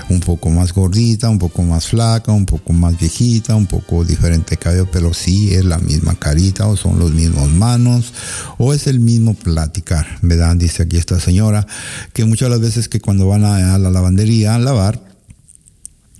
[0.09, 4.57] Un poco más gordita, un poco más flaca, un poco más viejita, un poco diferente
[4.57, 8.13] cabello, pero sí es la misma carita o son los mismos manos
[8.57, 10.55] o es el mismo platicar, ¿verdad?
[10.55, 11.65] Dice aquí esta señora
[12.13, 15.10] que muchas las veces que cuando van a, a la lavandería a lavar,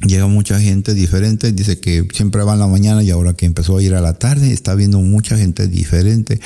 [0.06, 3.78] Llega mucha gente diferente, dice que siempre va en la mañana y ahora que empezó
[3.78, 6.40] a ir a la tarde está viendo mucha gente diferente.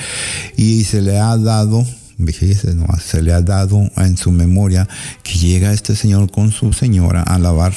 [0.58, 1.86] Y se le ha dado,
[3.02, 4.88] se le ha dado en su memoria
[5.24, 7.74] que llega este señor con su señora a lavar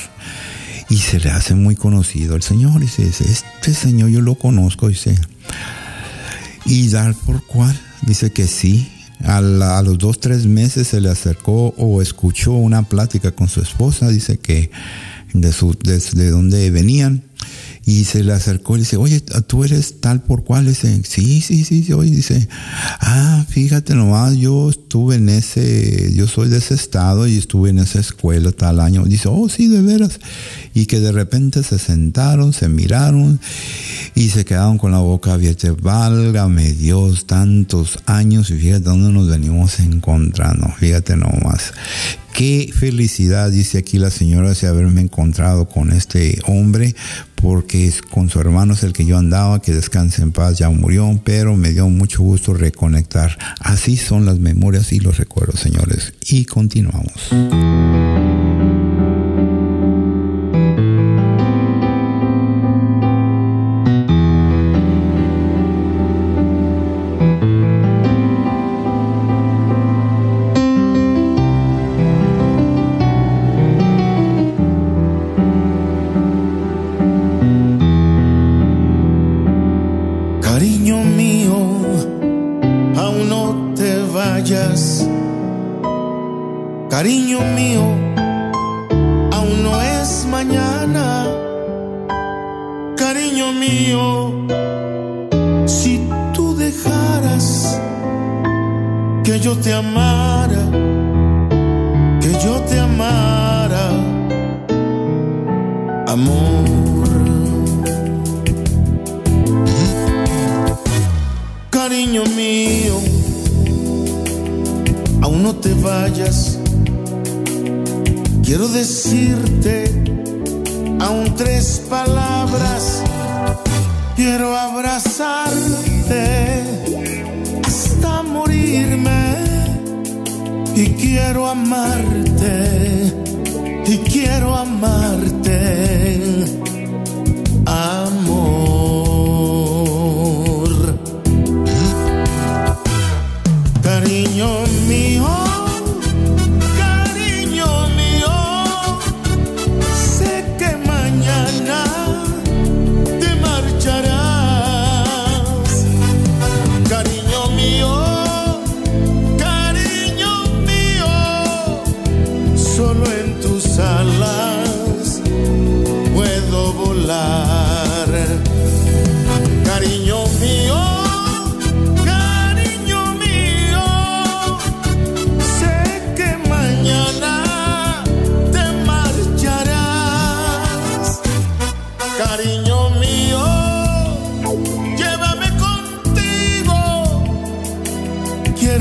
[0.90, 2.82] y se le hace muy conocido el señor.
[2.82, 5.14] Y dice, este señor yo lo conozco, dice,
[6.64, 8.90] y dar por cual, dice que sí,
[9.24, 14.08] a los dos, tres meses se le acercó o escuchó una plática con su esposa,
[14.08, 14.70] dice que
[15.32, 17.24] de, su, de, de donde venían,
[17.88, 21.64] y se le acercó y dice, oye, tú eres tal por cual, dice, sí, sí,
[21.64, 22.46] sí, sí, oye, dice,
[23.00, 27.78] ah, fíjate nomás, yo estuve en ese, yo soy de ese estado y estuve en
[27.78, 30.20] esa escuela tal año, dice, oh, sí, de veras,
[30.74, 33.40] y que de repente se sentaron, se miraron
[34.14, 39.28] y se quedaron con la boca abierta, válgame Dios, tantos años y fíjate dónde nos
[39.28, 41.72] venimos encontrando, fíjate nomás.
[42.38, 46.94] Qué felicidad, dice aquí la señora, de haberme encontrado con este hombre,
[47.34, 51.20] porque con su hermano es el que yo andaba, que descanse en paz, ya murió,
[51.24, 53.36] pero me dio mucho gusto reconectar.
[53.58, 56.14] Así son las memorias y los recuerdos, señores.
[56.28, 57.28] Y continuamos.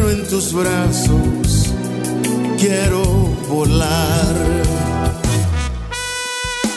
[0.09, 1.73] En tus brazos,
[2.57, 3.03] quiero
[3.49, 4.35] volar.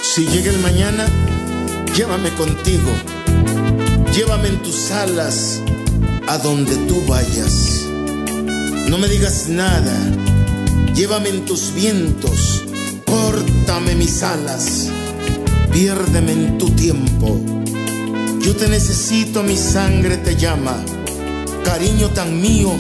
[0.03, 1.07] Si llega el mañana,
[1.97, 2.91] llévame contigo.
[4.12, 5.61] Llévame en tus alas
[6.26, 7.87] a donde tú vayas.
[8.89, 9.97] No me digas nada.
[10.95, 12.64] Llévame en tus vientos.
[13.05, 14.89] Córtame mis alas.
[15.70, 17.41] Piérdeme en tu tiempo.
[18.41, 20.76] Yo te necesito, mi sangre te llama.
[21.64, 22.72] Cariño tan mío,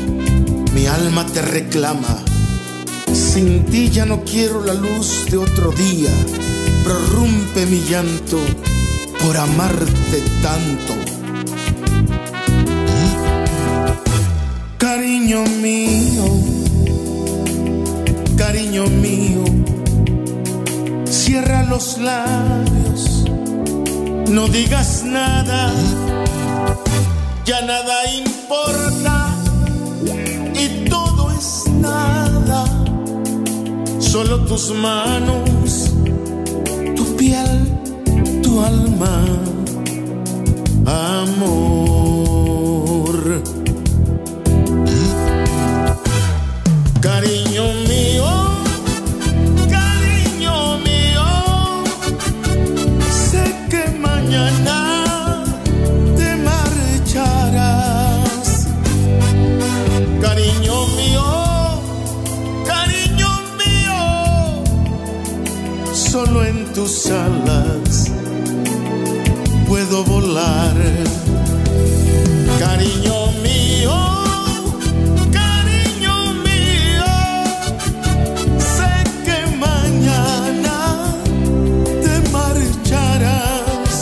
[0.74, 2.22] mi alma te reclama.
[3.12, 6.10] Sin ti ya no quiero la luz de otro día.
[6.84, 8.38] Prorrumpe mi llanto
[9.20, 10.94] por amarte tanto.
[14.78, 16.24] Cariño mío,
[18.36, 19.44] cariño mío,
[21.08, 23.24] cierra los labios,
[24.28, 25.72] no digas nada,
[27.44, 29.19] ya nada importa,
[34.10, 35.92] Solo tus manos,
[36.96, 37.68] tu piel,
[38.42, 39.22] tu alma,
[40.84, 42.39] amor.
[66.80, 68.10] Tus alas
[69.68, 70.76] puedo volar.
[72.58, 73.96] Cariño mío,
[75.30, 76.14] cariño
[76.46, 77.12] mío,
[78.76, 78.92] sé
[79.26, 80.78] que mañana
[82.04, 83.92] te marcharás.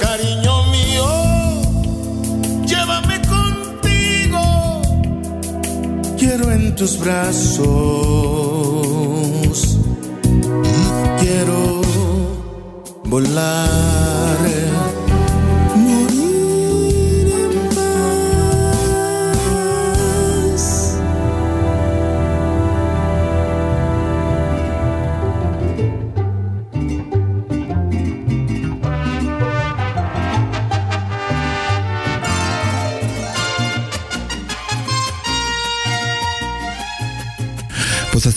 [0.00, 1.08] Cariño mío,
[2.66, 4.42] llévame contigo.
[6.18, 8.47] Quiero en tus brazos.
[13.18, 14.07] Volar.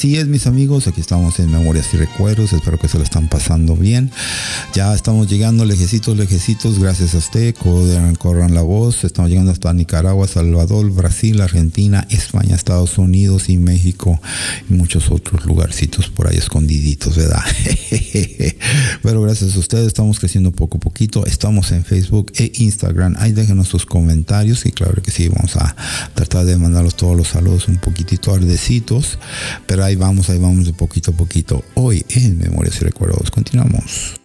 [0.01, 0.87] Así es, mis amigos.
[0.87, 2.53] Aquí estamos en Memorias y Recuerdos.
[2.53, 4.09] Espero que se lo están pasando bien.
[4.73, 6.79] Ya estamos llegando lejecitos, lejecitos.
[6.79, 7.53] Gracias a usted.
[7.53, 9.03] Corran, la voz.
[9.03, 14.19] Estamos llegando hasta Nicaragua, Salvador, Brasil, Argentina, España, Estados Unidos y México
[14.67, 17.43] y muchos otros lugarcitos por ahí escondiditos, ¿verdad?
[19.03, 21.27] Pero gracias a ustedes estamos creciendo poco a poquito.
[21.27, 23.17] Estamos en Facebook e Instagram.
[23.19, 25.75] Ahí déjenos sus comentarios y claro que sí, vamos a
[26.15, 29.19] tratar de mandarlos todos los saludos un poquitito ardecitos.
[29.67, 31.63] Pero ahí vamos, ahí vamos de poquito a poquito.
[31.75, 34.19] Hoy en Memorias y Recuerdos continuamos.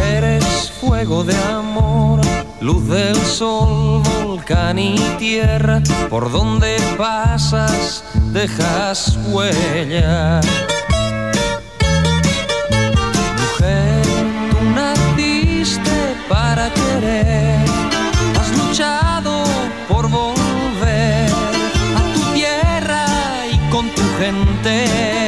[0.00, 2.20] Eres fuego de amor,
[2.60, 3.83] luz del sol,
[4.44, 5.80] volcán y tierra,
[6.10, 10.40] por donde pasas dejas huella.
[13.40, 14.02] Mujer,
[14.50, 17.64] tú naciste para querer,
[18.38, 19.44] has luchado
[19.88, 21.30] por volver
[21.96, 23.06] a tu tierra
[23.50, 25.23] y con tu gente.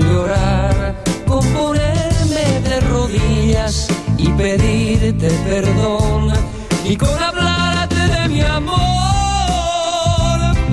[0.00, 6.32] llorar, con ponerme de rodillas y pedirte perdón,
[6.84, 8.78] y con hablarte de mi amor,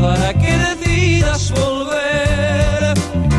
[0.02, 2.94] para que decidas volver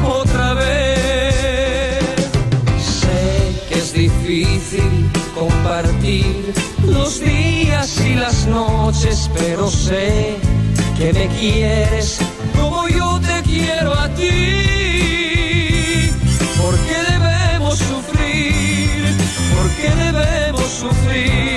[0.06, 2.30] otra vez.
[2.78, 6.52] Sé que es difícil compartir
[6.84, 10.36] los días y las noches, pero sé
[10.96, 12.18] que me quieres
[20.92, 21.55] sweet.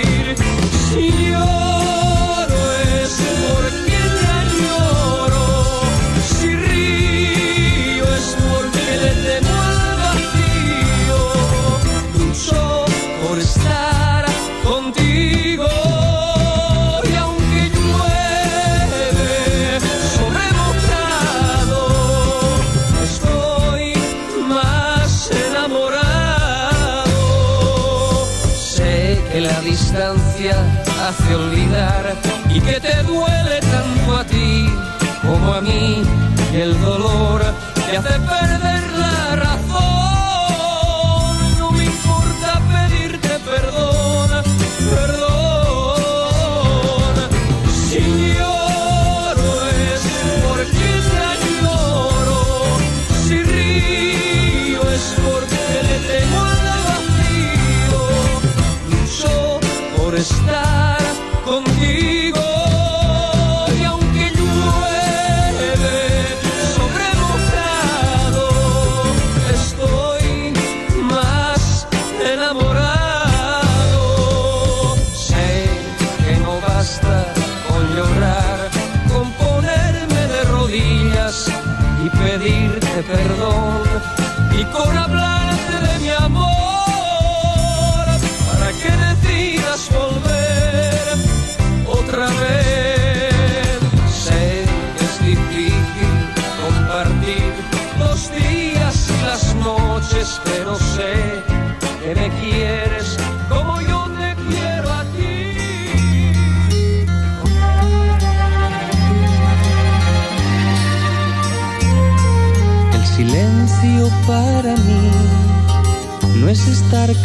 [31.29, 32.28] Hace olvidar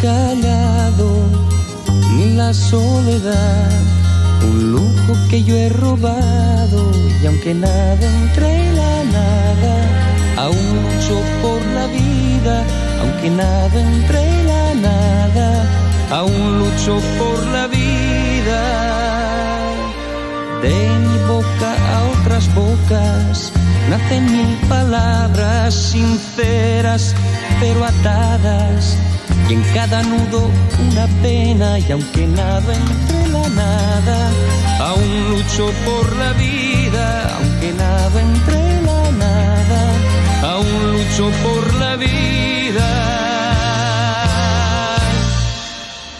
[0.01, 1.09] callado,
[2.15, 3.71] ni la soledad,
[4.47, 6.91] un lujo que yo he robado.
[7.21, 9.73] Y aunque nada entre la nada,
[10.37, 12.63] aún lucho por la vida,
[13.01, 15.47] aunque nada entre la nada,
[16.11, 18.95] aún lucho por la vida
[20.61, 23.51] de mi boca a otras bocas
[23.89, 27.13] nacen mil palabras sinceras
[27.59, 28.97] pero atadas
[29.49, 30.49] y en cada nudo
[30.89, 34.29] una pena y aunque nado entre la nada
[34.79, 39.81] aún lucho por la vida aunque nado entre la nada
[40.53, 43.25] aún lucho por la vida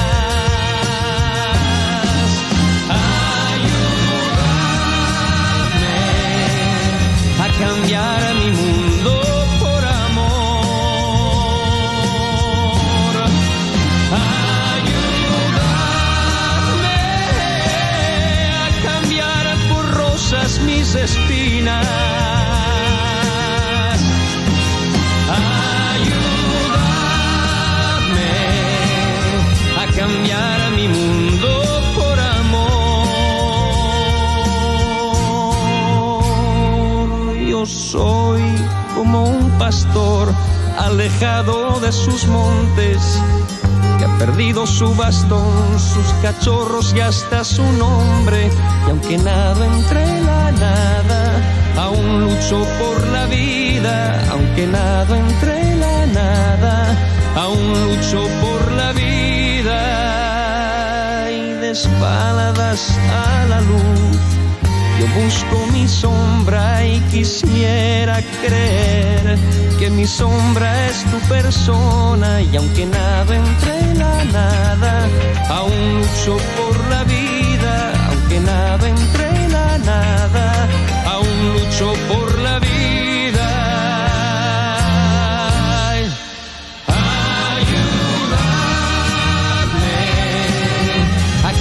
[21.04, 21.86] Espinas.
[25.94, 26.84] Ayúdame
[29.82, 31.50] a cambiar mi mundo
[31.96, 33.04] por amor.
[37.46, 38.42] Yo soy
[38.94, 40.32] como un pastor
[40.78, 43.20] alejado de sus montes
[44.24, 48.50] perdido su bastón, sus cachorros y hasta su nombre.
[48.86, 51.42] Y aunque nado entre la nada,
[51.76, 54.24] aún lucho por la vida.
[54.30, 56.96] Aunque nado entre la nada,
[57.36, 59.80] aún lucho por la vida.
[61.30, 64.43] Y de espaldas a la luz.
[64.98, 69.36] Yo busco mi sombra y quisiera creer
[69.78, 75.08] que mi sombra es tu persona y aunque nada entre la nada,
[75.48, 80.68] aún lucho por la vida, aunque nada entre la nada,
[81.06, 82.70] aún lucho por la vida.
[87.56, 88.54] Ayúdame
[91.44, 91.52] a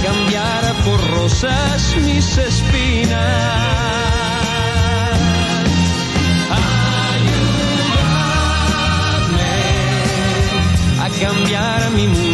[11.23, 12.32] cambiar mi mundo.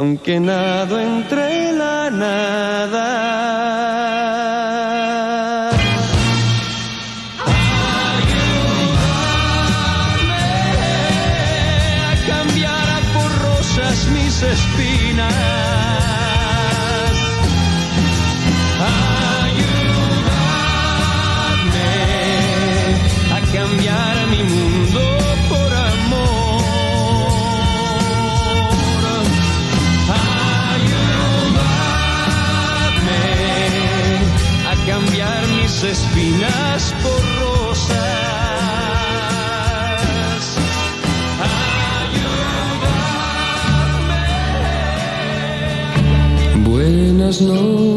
[0.00, 3.08] aunque nado entre la nada.
[9.80, 10.46] Ayúdame
[12.10, 15.34] a cambiar a por rosas mis espinas.
[19.50, 19.90] Ayúdame
[23.36, 24.89] a cambiar a mi mundo
[35.80, 37.96] sus espinas porrosas.
[42.02, 42.90] Ayúdame.
[46.68, 47.89] Buenas noches.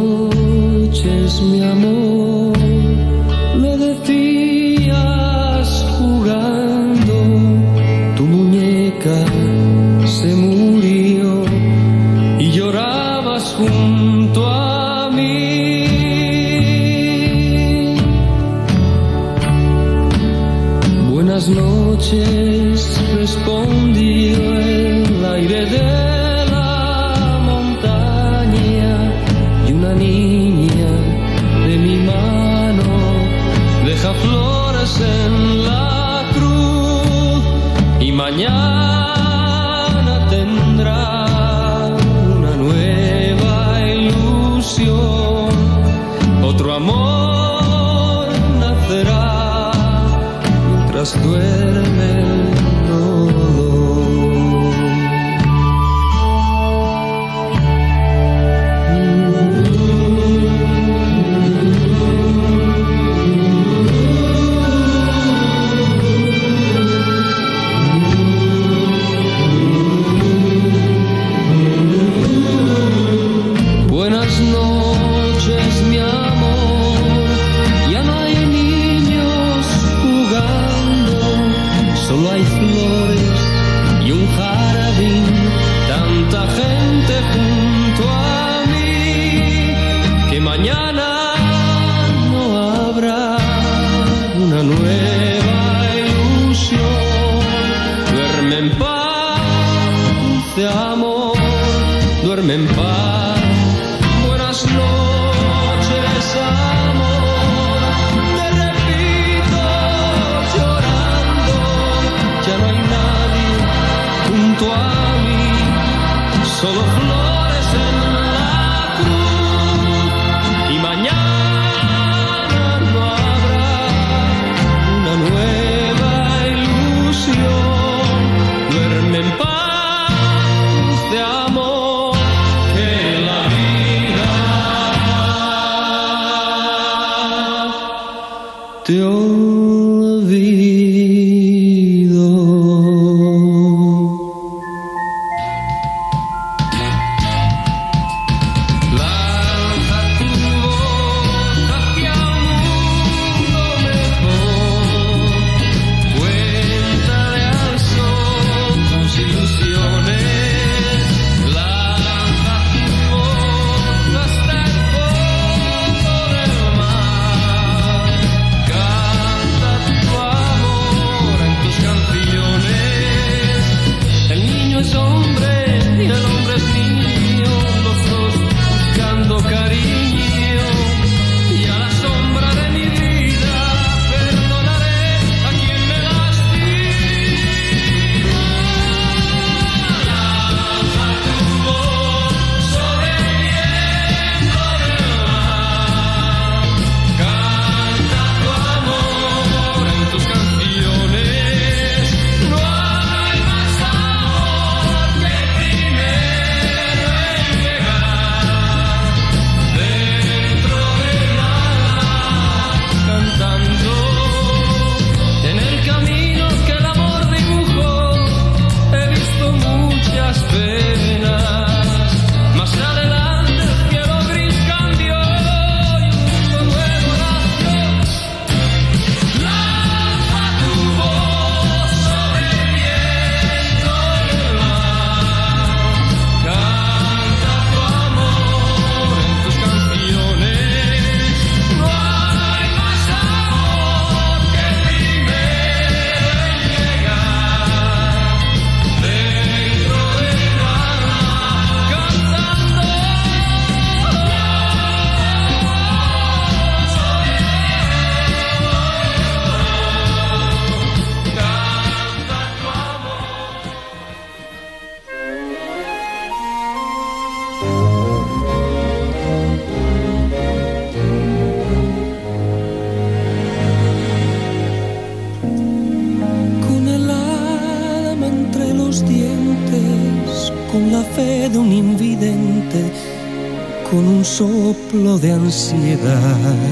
[285.44, 286.63] velocidade.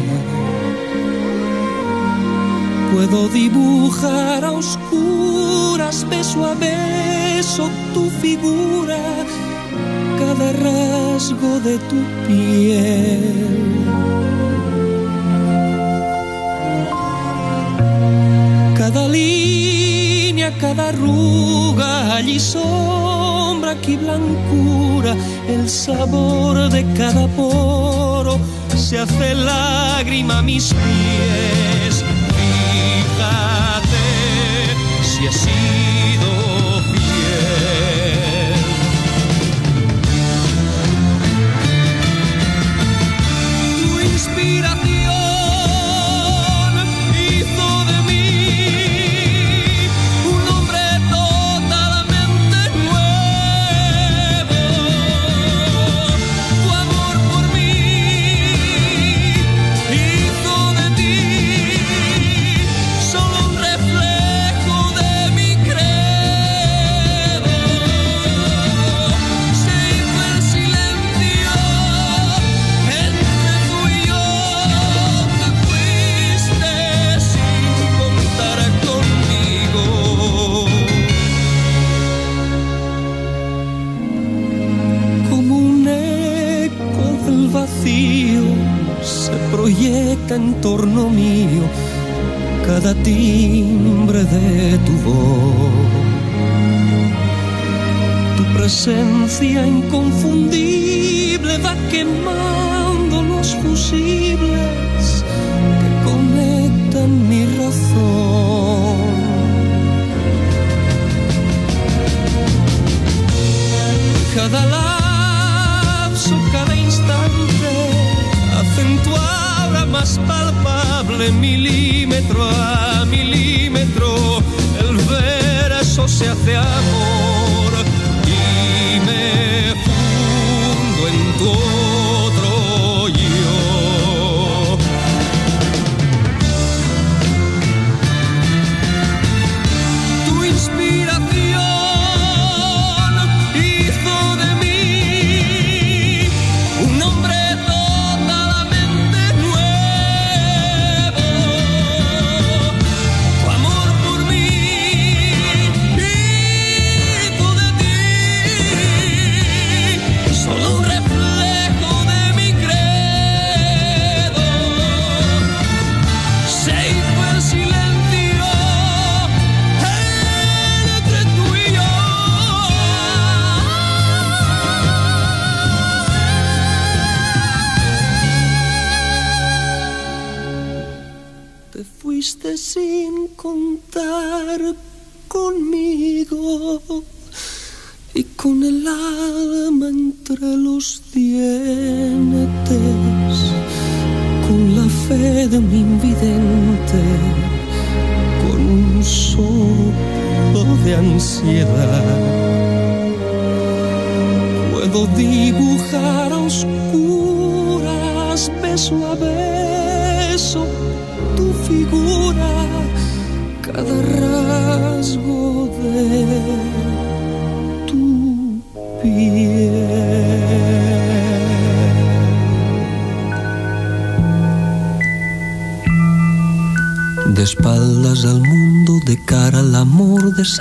[30.61, 31.10] speak.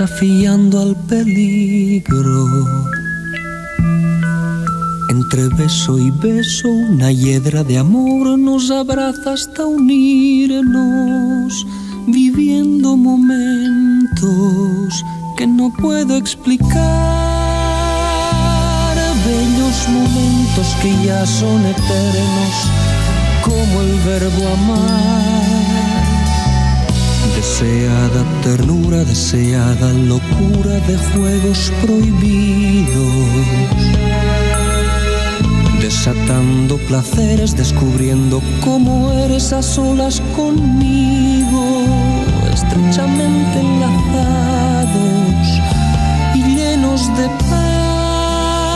[0.01, 2.47] desafiando al peligro.
[5.09, 10.73] Entre beso y beso, una hiedra de amor nos abraza hasta unirnos,
[12.07, 14.25] viviendo momentos
[15.37, 16.71] que no puedo explicar.
[19.23, 22.55] Bellos momentos que ya son eternos,
[23.43, 25.40] como el verbo amar
[27.61, 33.13] deseada ternura, deseada locura de juegos prohibidos.
[35.79, 41.83] Desatando placeres, descubriendo cómo eres a solas conmigo,
[42.51, 45.47] estrechamente enlazados
[46.33, 48.75] y llenos de paz,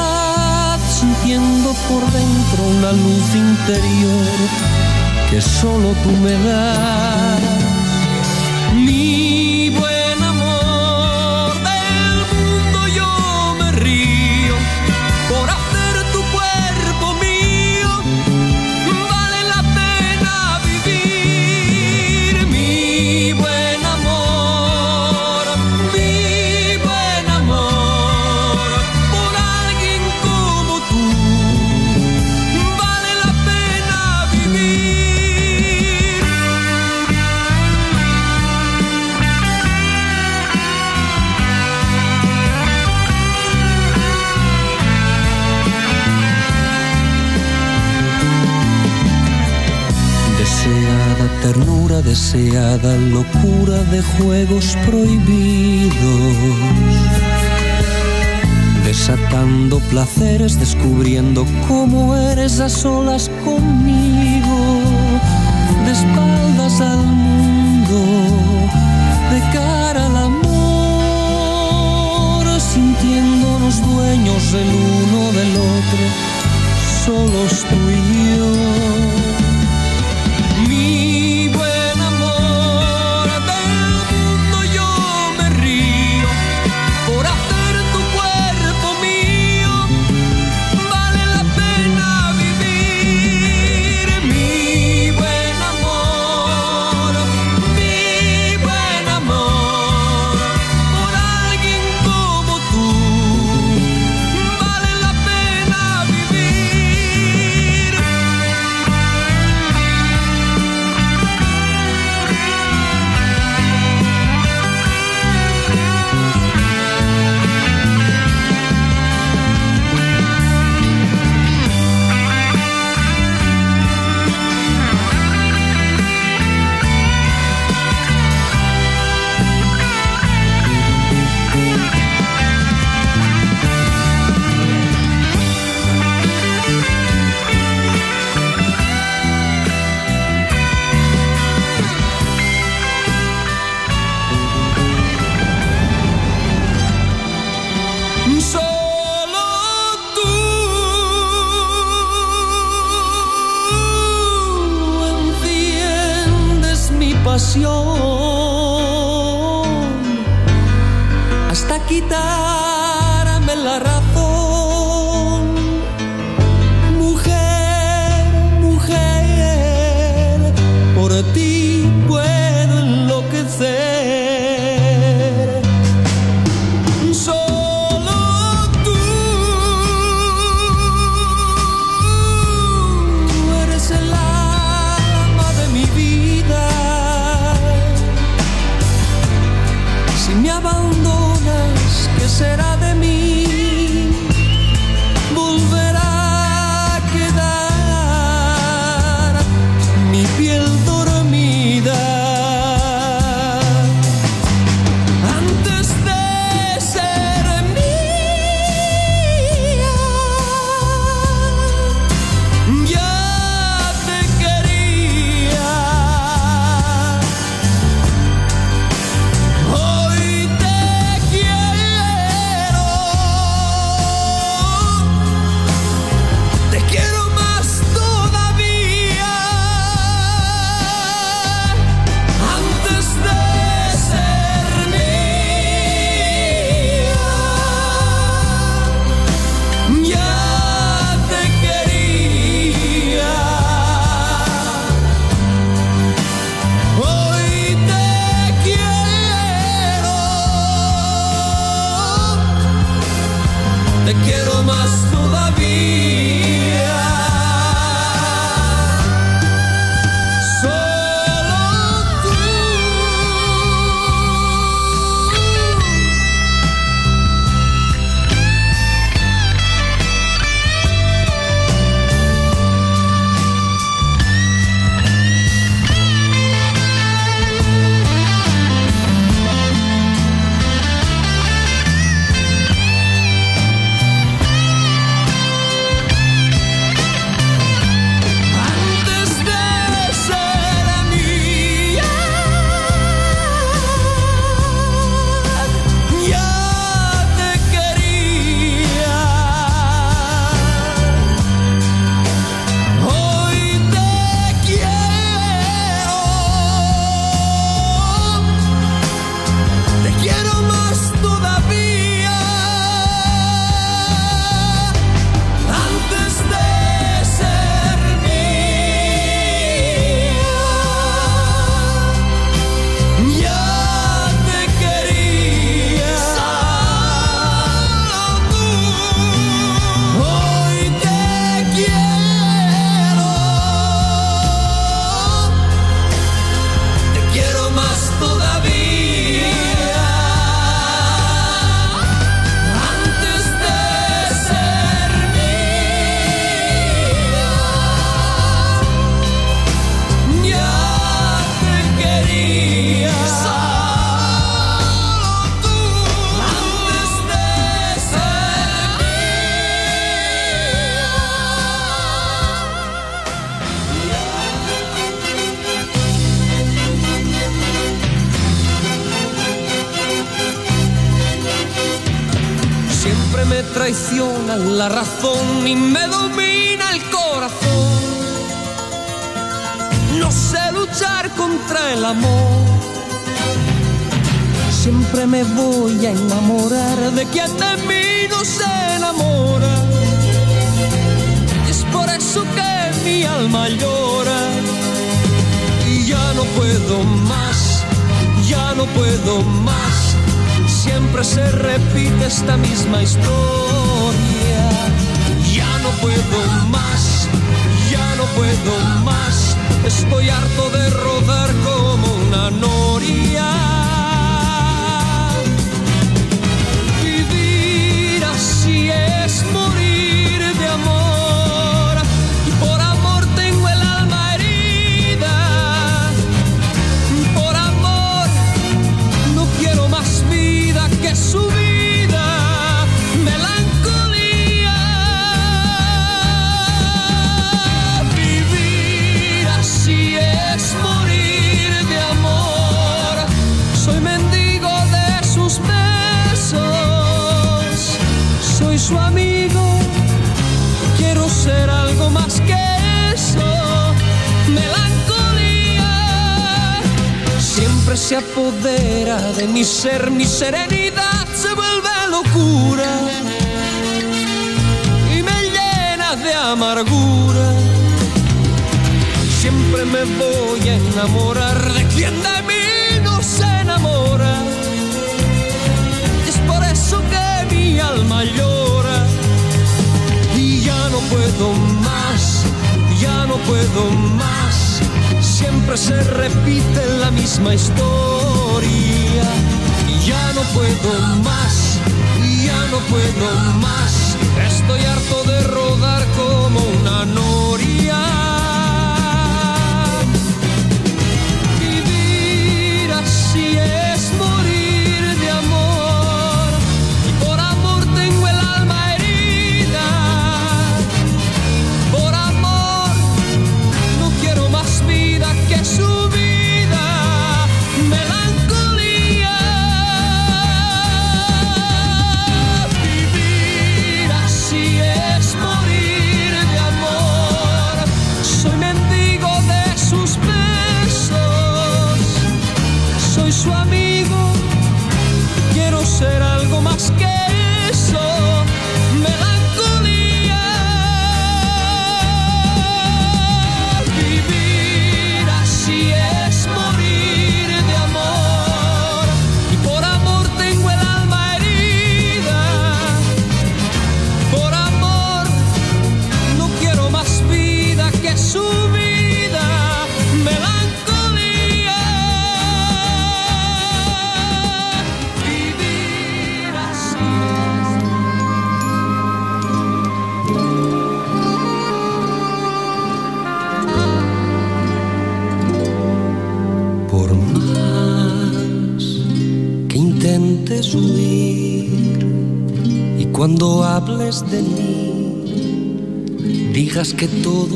[1.00, 4.50] sintiendo por dentro una luz interior
[5.32, 7.55] que solo tú me das.
[52.02, 55.94] Deseada, locura de juegos prohibidos.
[58.84, 64.80] Desatando placeres, descubriendo cómo eres a solas conmigo,
[65.86, 68.00] de espaldas al mundo,
[69.32, 70.46] de cara al amor,
[72.60, 76.00] sintiéndonos dueños el uno del otro,
[77.06, 77.94] solos tú y
[78.38, 79.05] yo.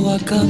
[0.09, 0.48] Todo acabó,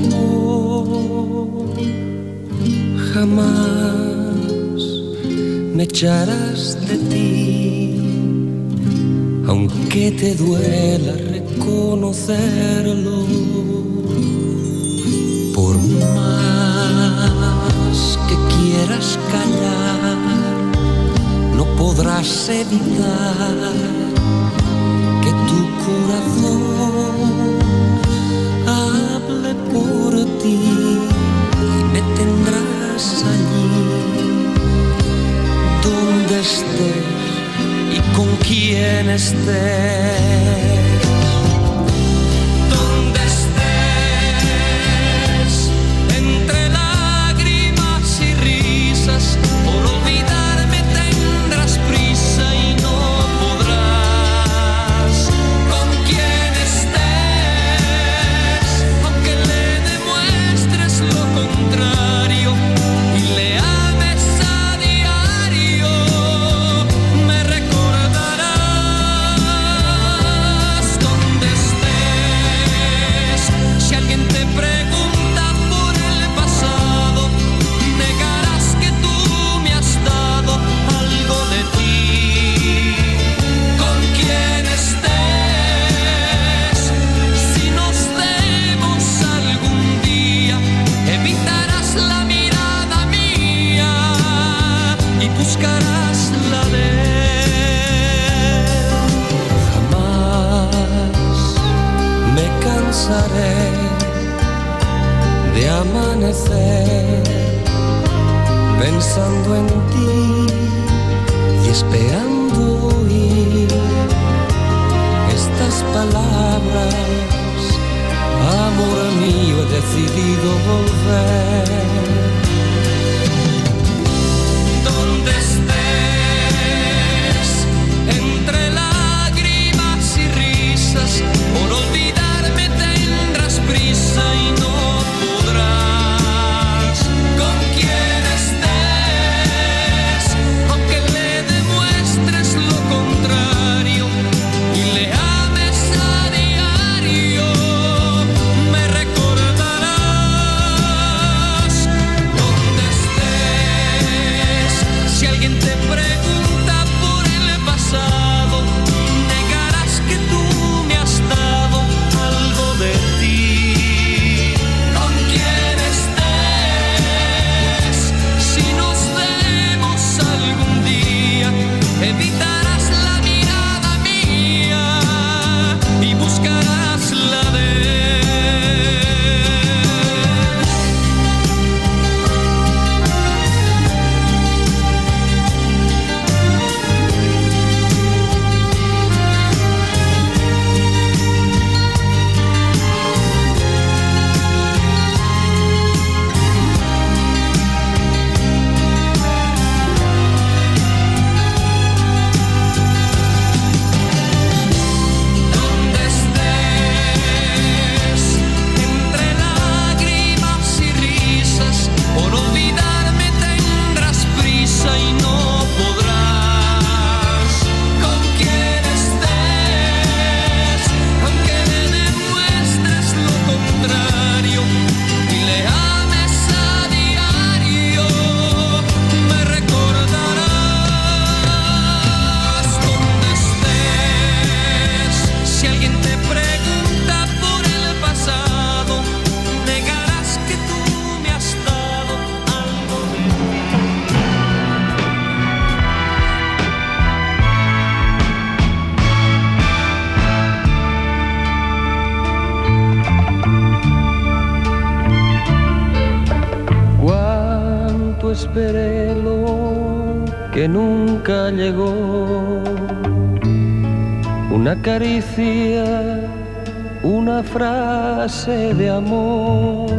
[268.60, 269.90] de amor,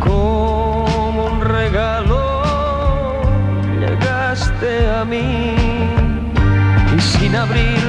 [0.00, 2.18] como un regalo
[3.78, 5.54] llegaste a mí
[6.96, 7.81] y sin abrir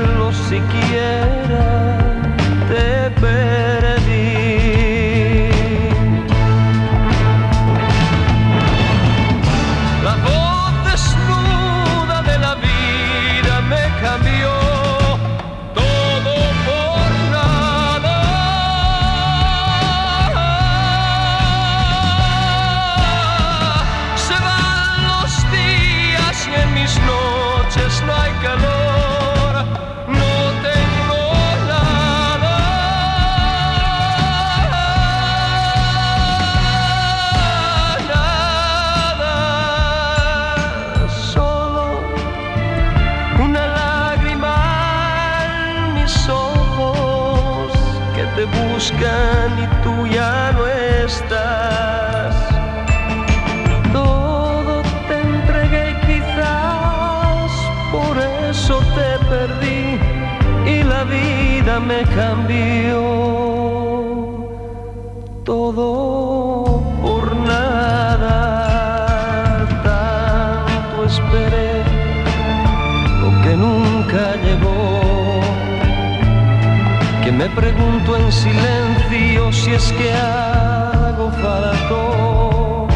[78.44, 82.88] silencio si es que hago falto.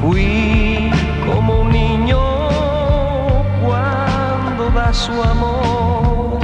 [0.00, 0.90] Fui
[1.26, 2.22] como un niño
[3.64, 6.38] cuando da su amor,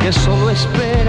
[0.00, 1.01] que solo espera.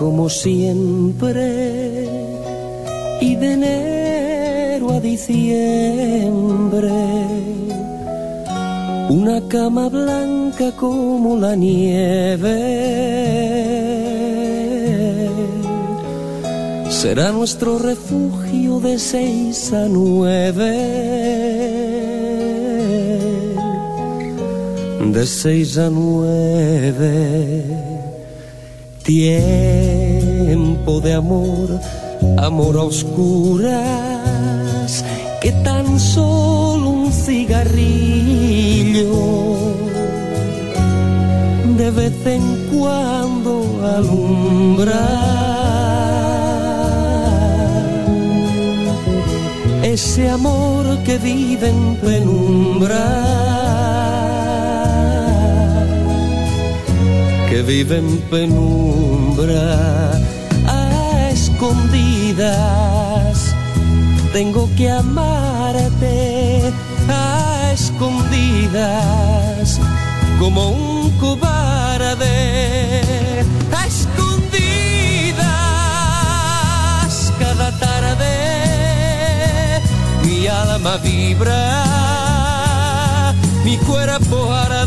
[0.00, 2.08] Como siempre,
[3.20, 6.90] y de enero a diciembre,
[9.10, 12.48] una cama blanca como la nieve.
[16.88, 21.10] Será nuestro refugio de seis a nueve
[25.12, 27.89] de seis a nueve.
[29.12, 31.80] Tiempo de amor,
[32.38, 33.72] amor a oscuras,
[35.40, 39.10] que tan solo un cigarrillo
[41.76, 43.64] de vez en cuando
[43.96, 45.08] alumbra.
[49.82, 53.40] Ese amor que vive en penumbra
[57.50, 60.12] que vive en penumbra
[60.68, 63.56] a escondidas.
[64.32, 66.72] Tengo que amarte
[67.08, 69.80] a escondidas
[70.38, 72.22] como un cobarde
[73.76, 75.42] a escondidas
[77.40, 79.80] cada tarde
[80.22, 81.82] mi alma vibra
[83.64, 84.79] mi cuerpo arde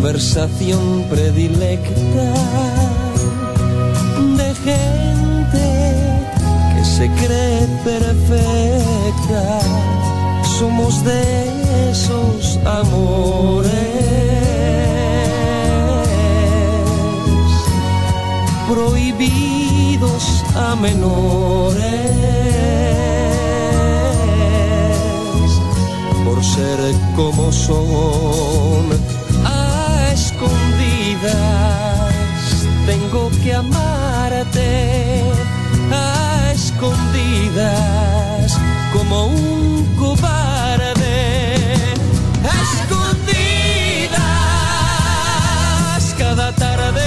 [0.00, 2.32] conversación predilecta
[4.38, 5.66] de gente
[6.72, 9.58] que se cree perfecta.
[10.56, 13.72] Somos de esos amores
[18.68, 21.82] prohibidos a menores
[26.24, 26.78] por ser
[27.16, 28.97] como son
[32.86, 35.22] tengo que amarte
[35.92, 38.56] a escondidas
[38.92, 41.66] como un cobarde.
[42.44, 44.14] A escondidas
[46.16, 47.02] cada tarde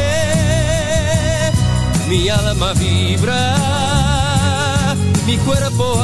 [2.09, 3.55] mi alma vibra,
[5.25, 6.01] mi cuerpo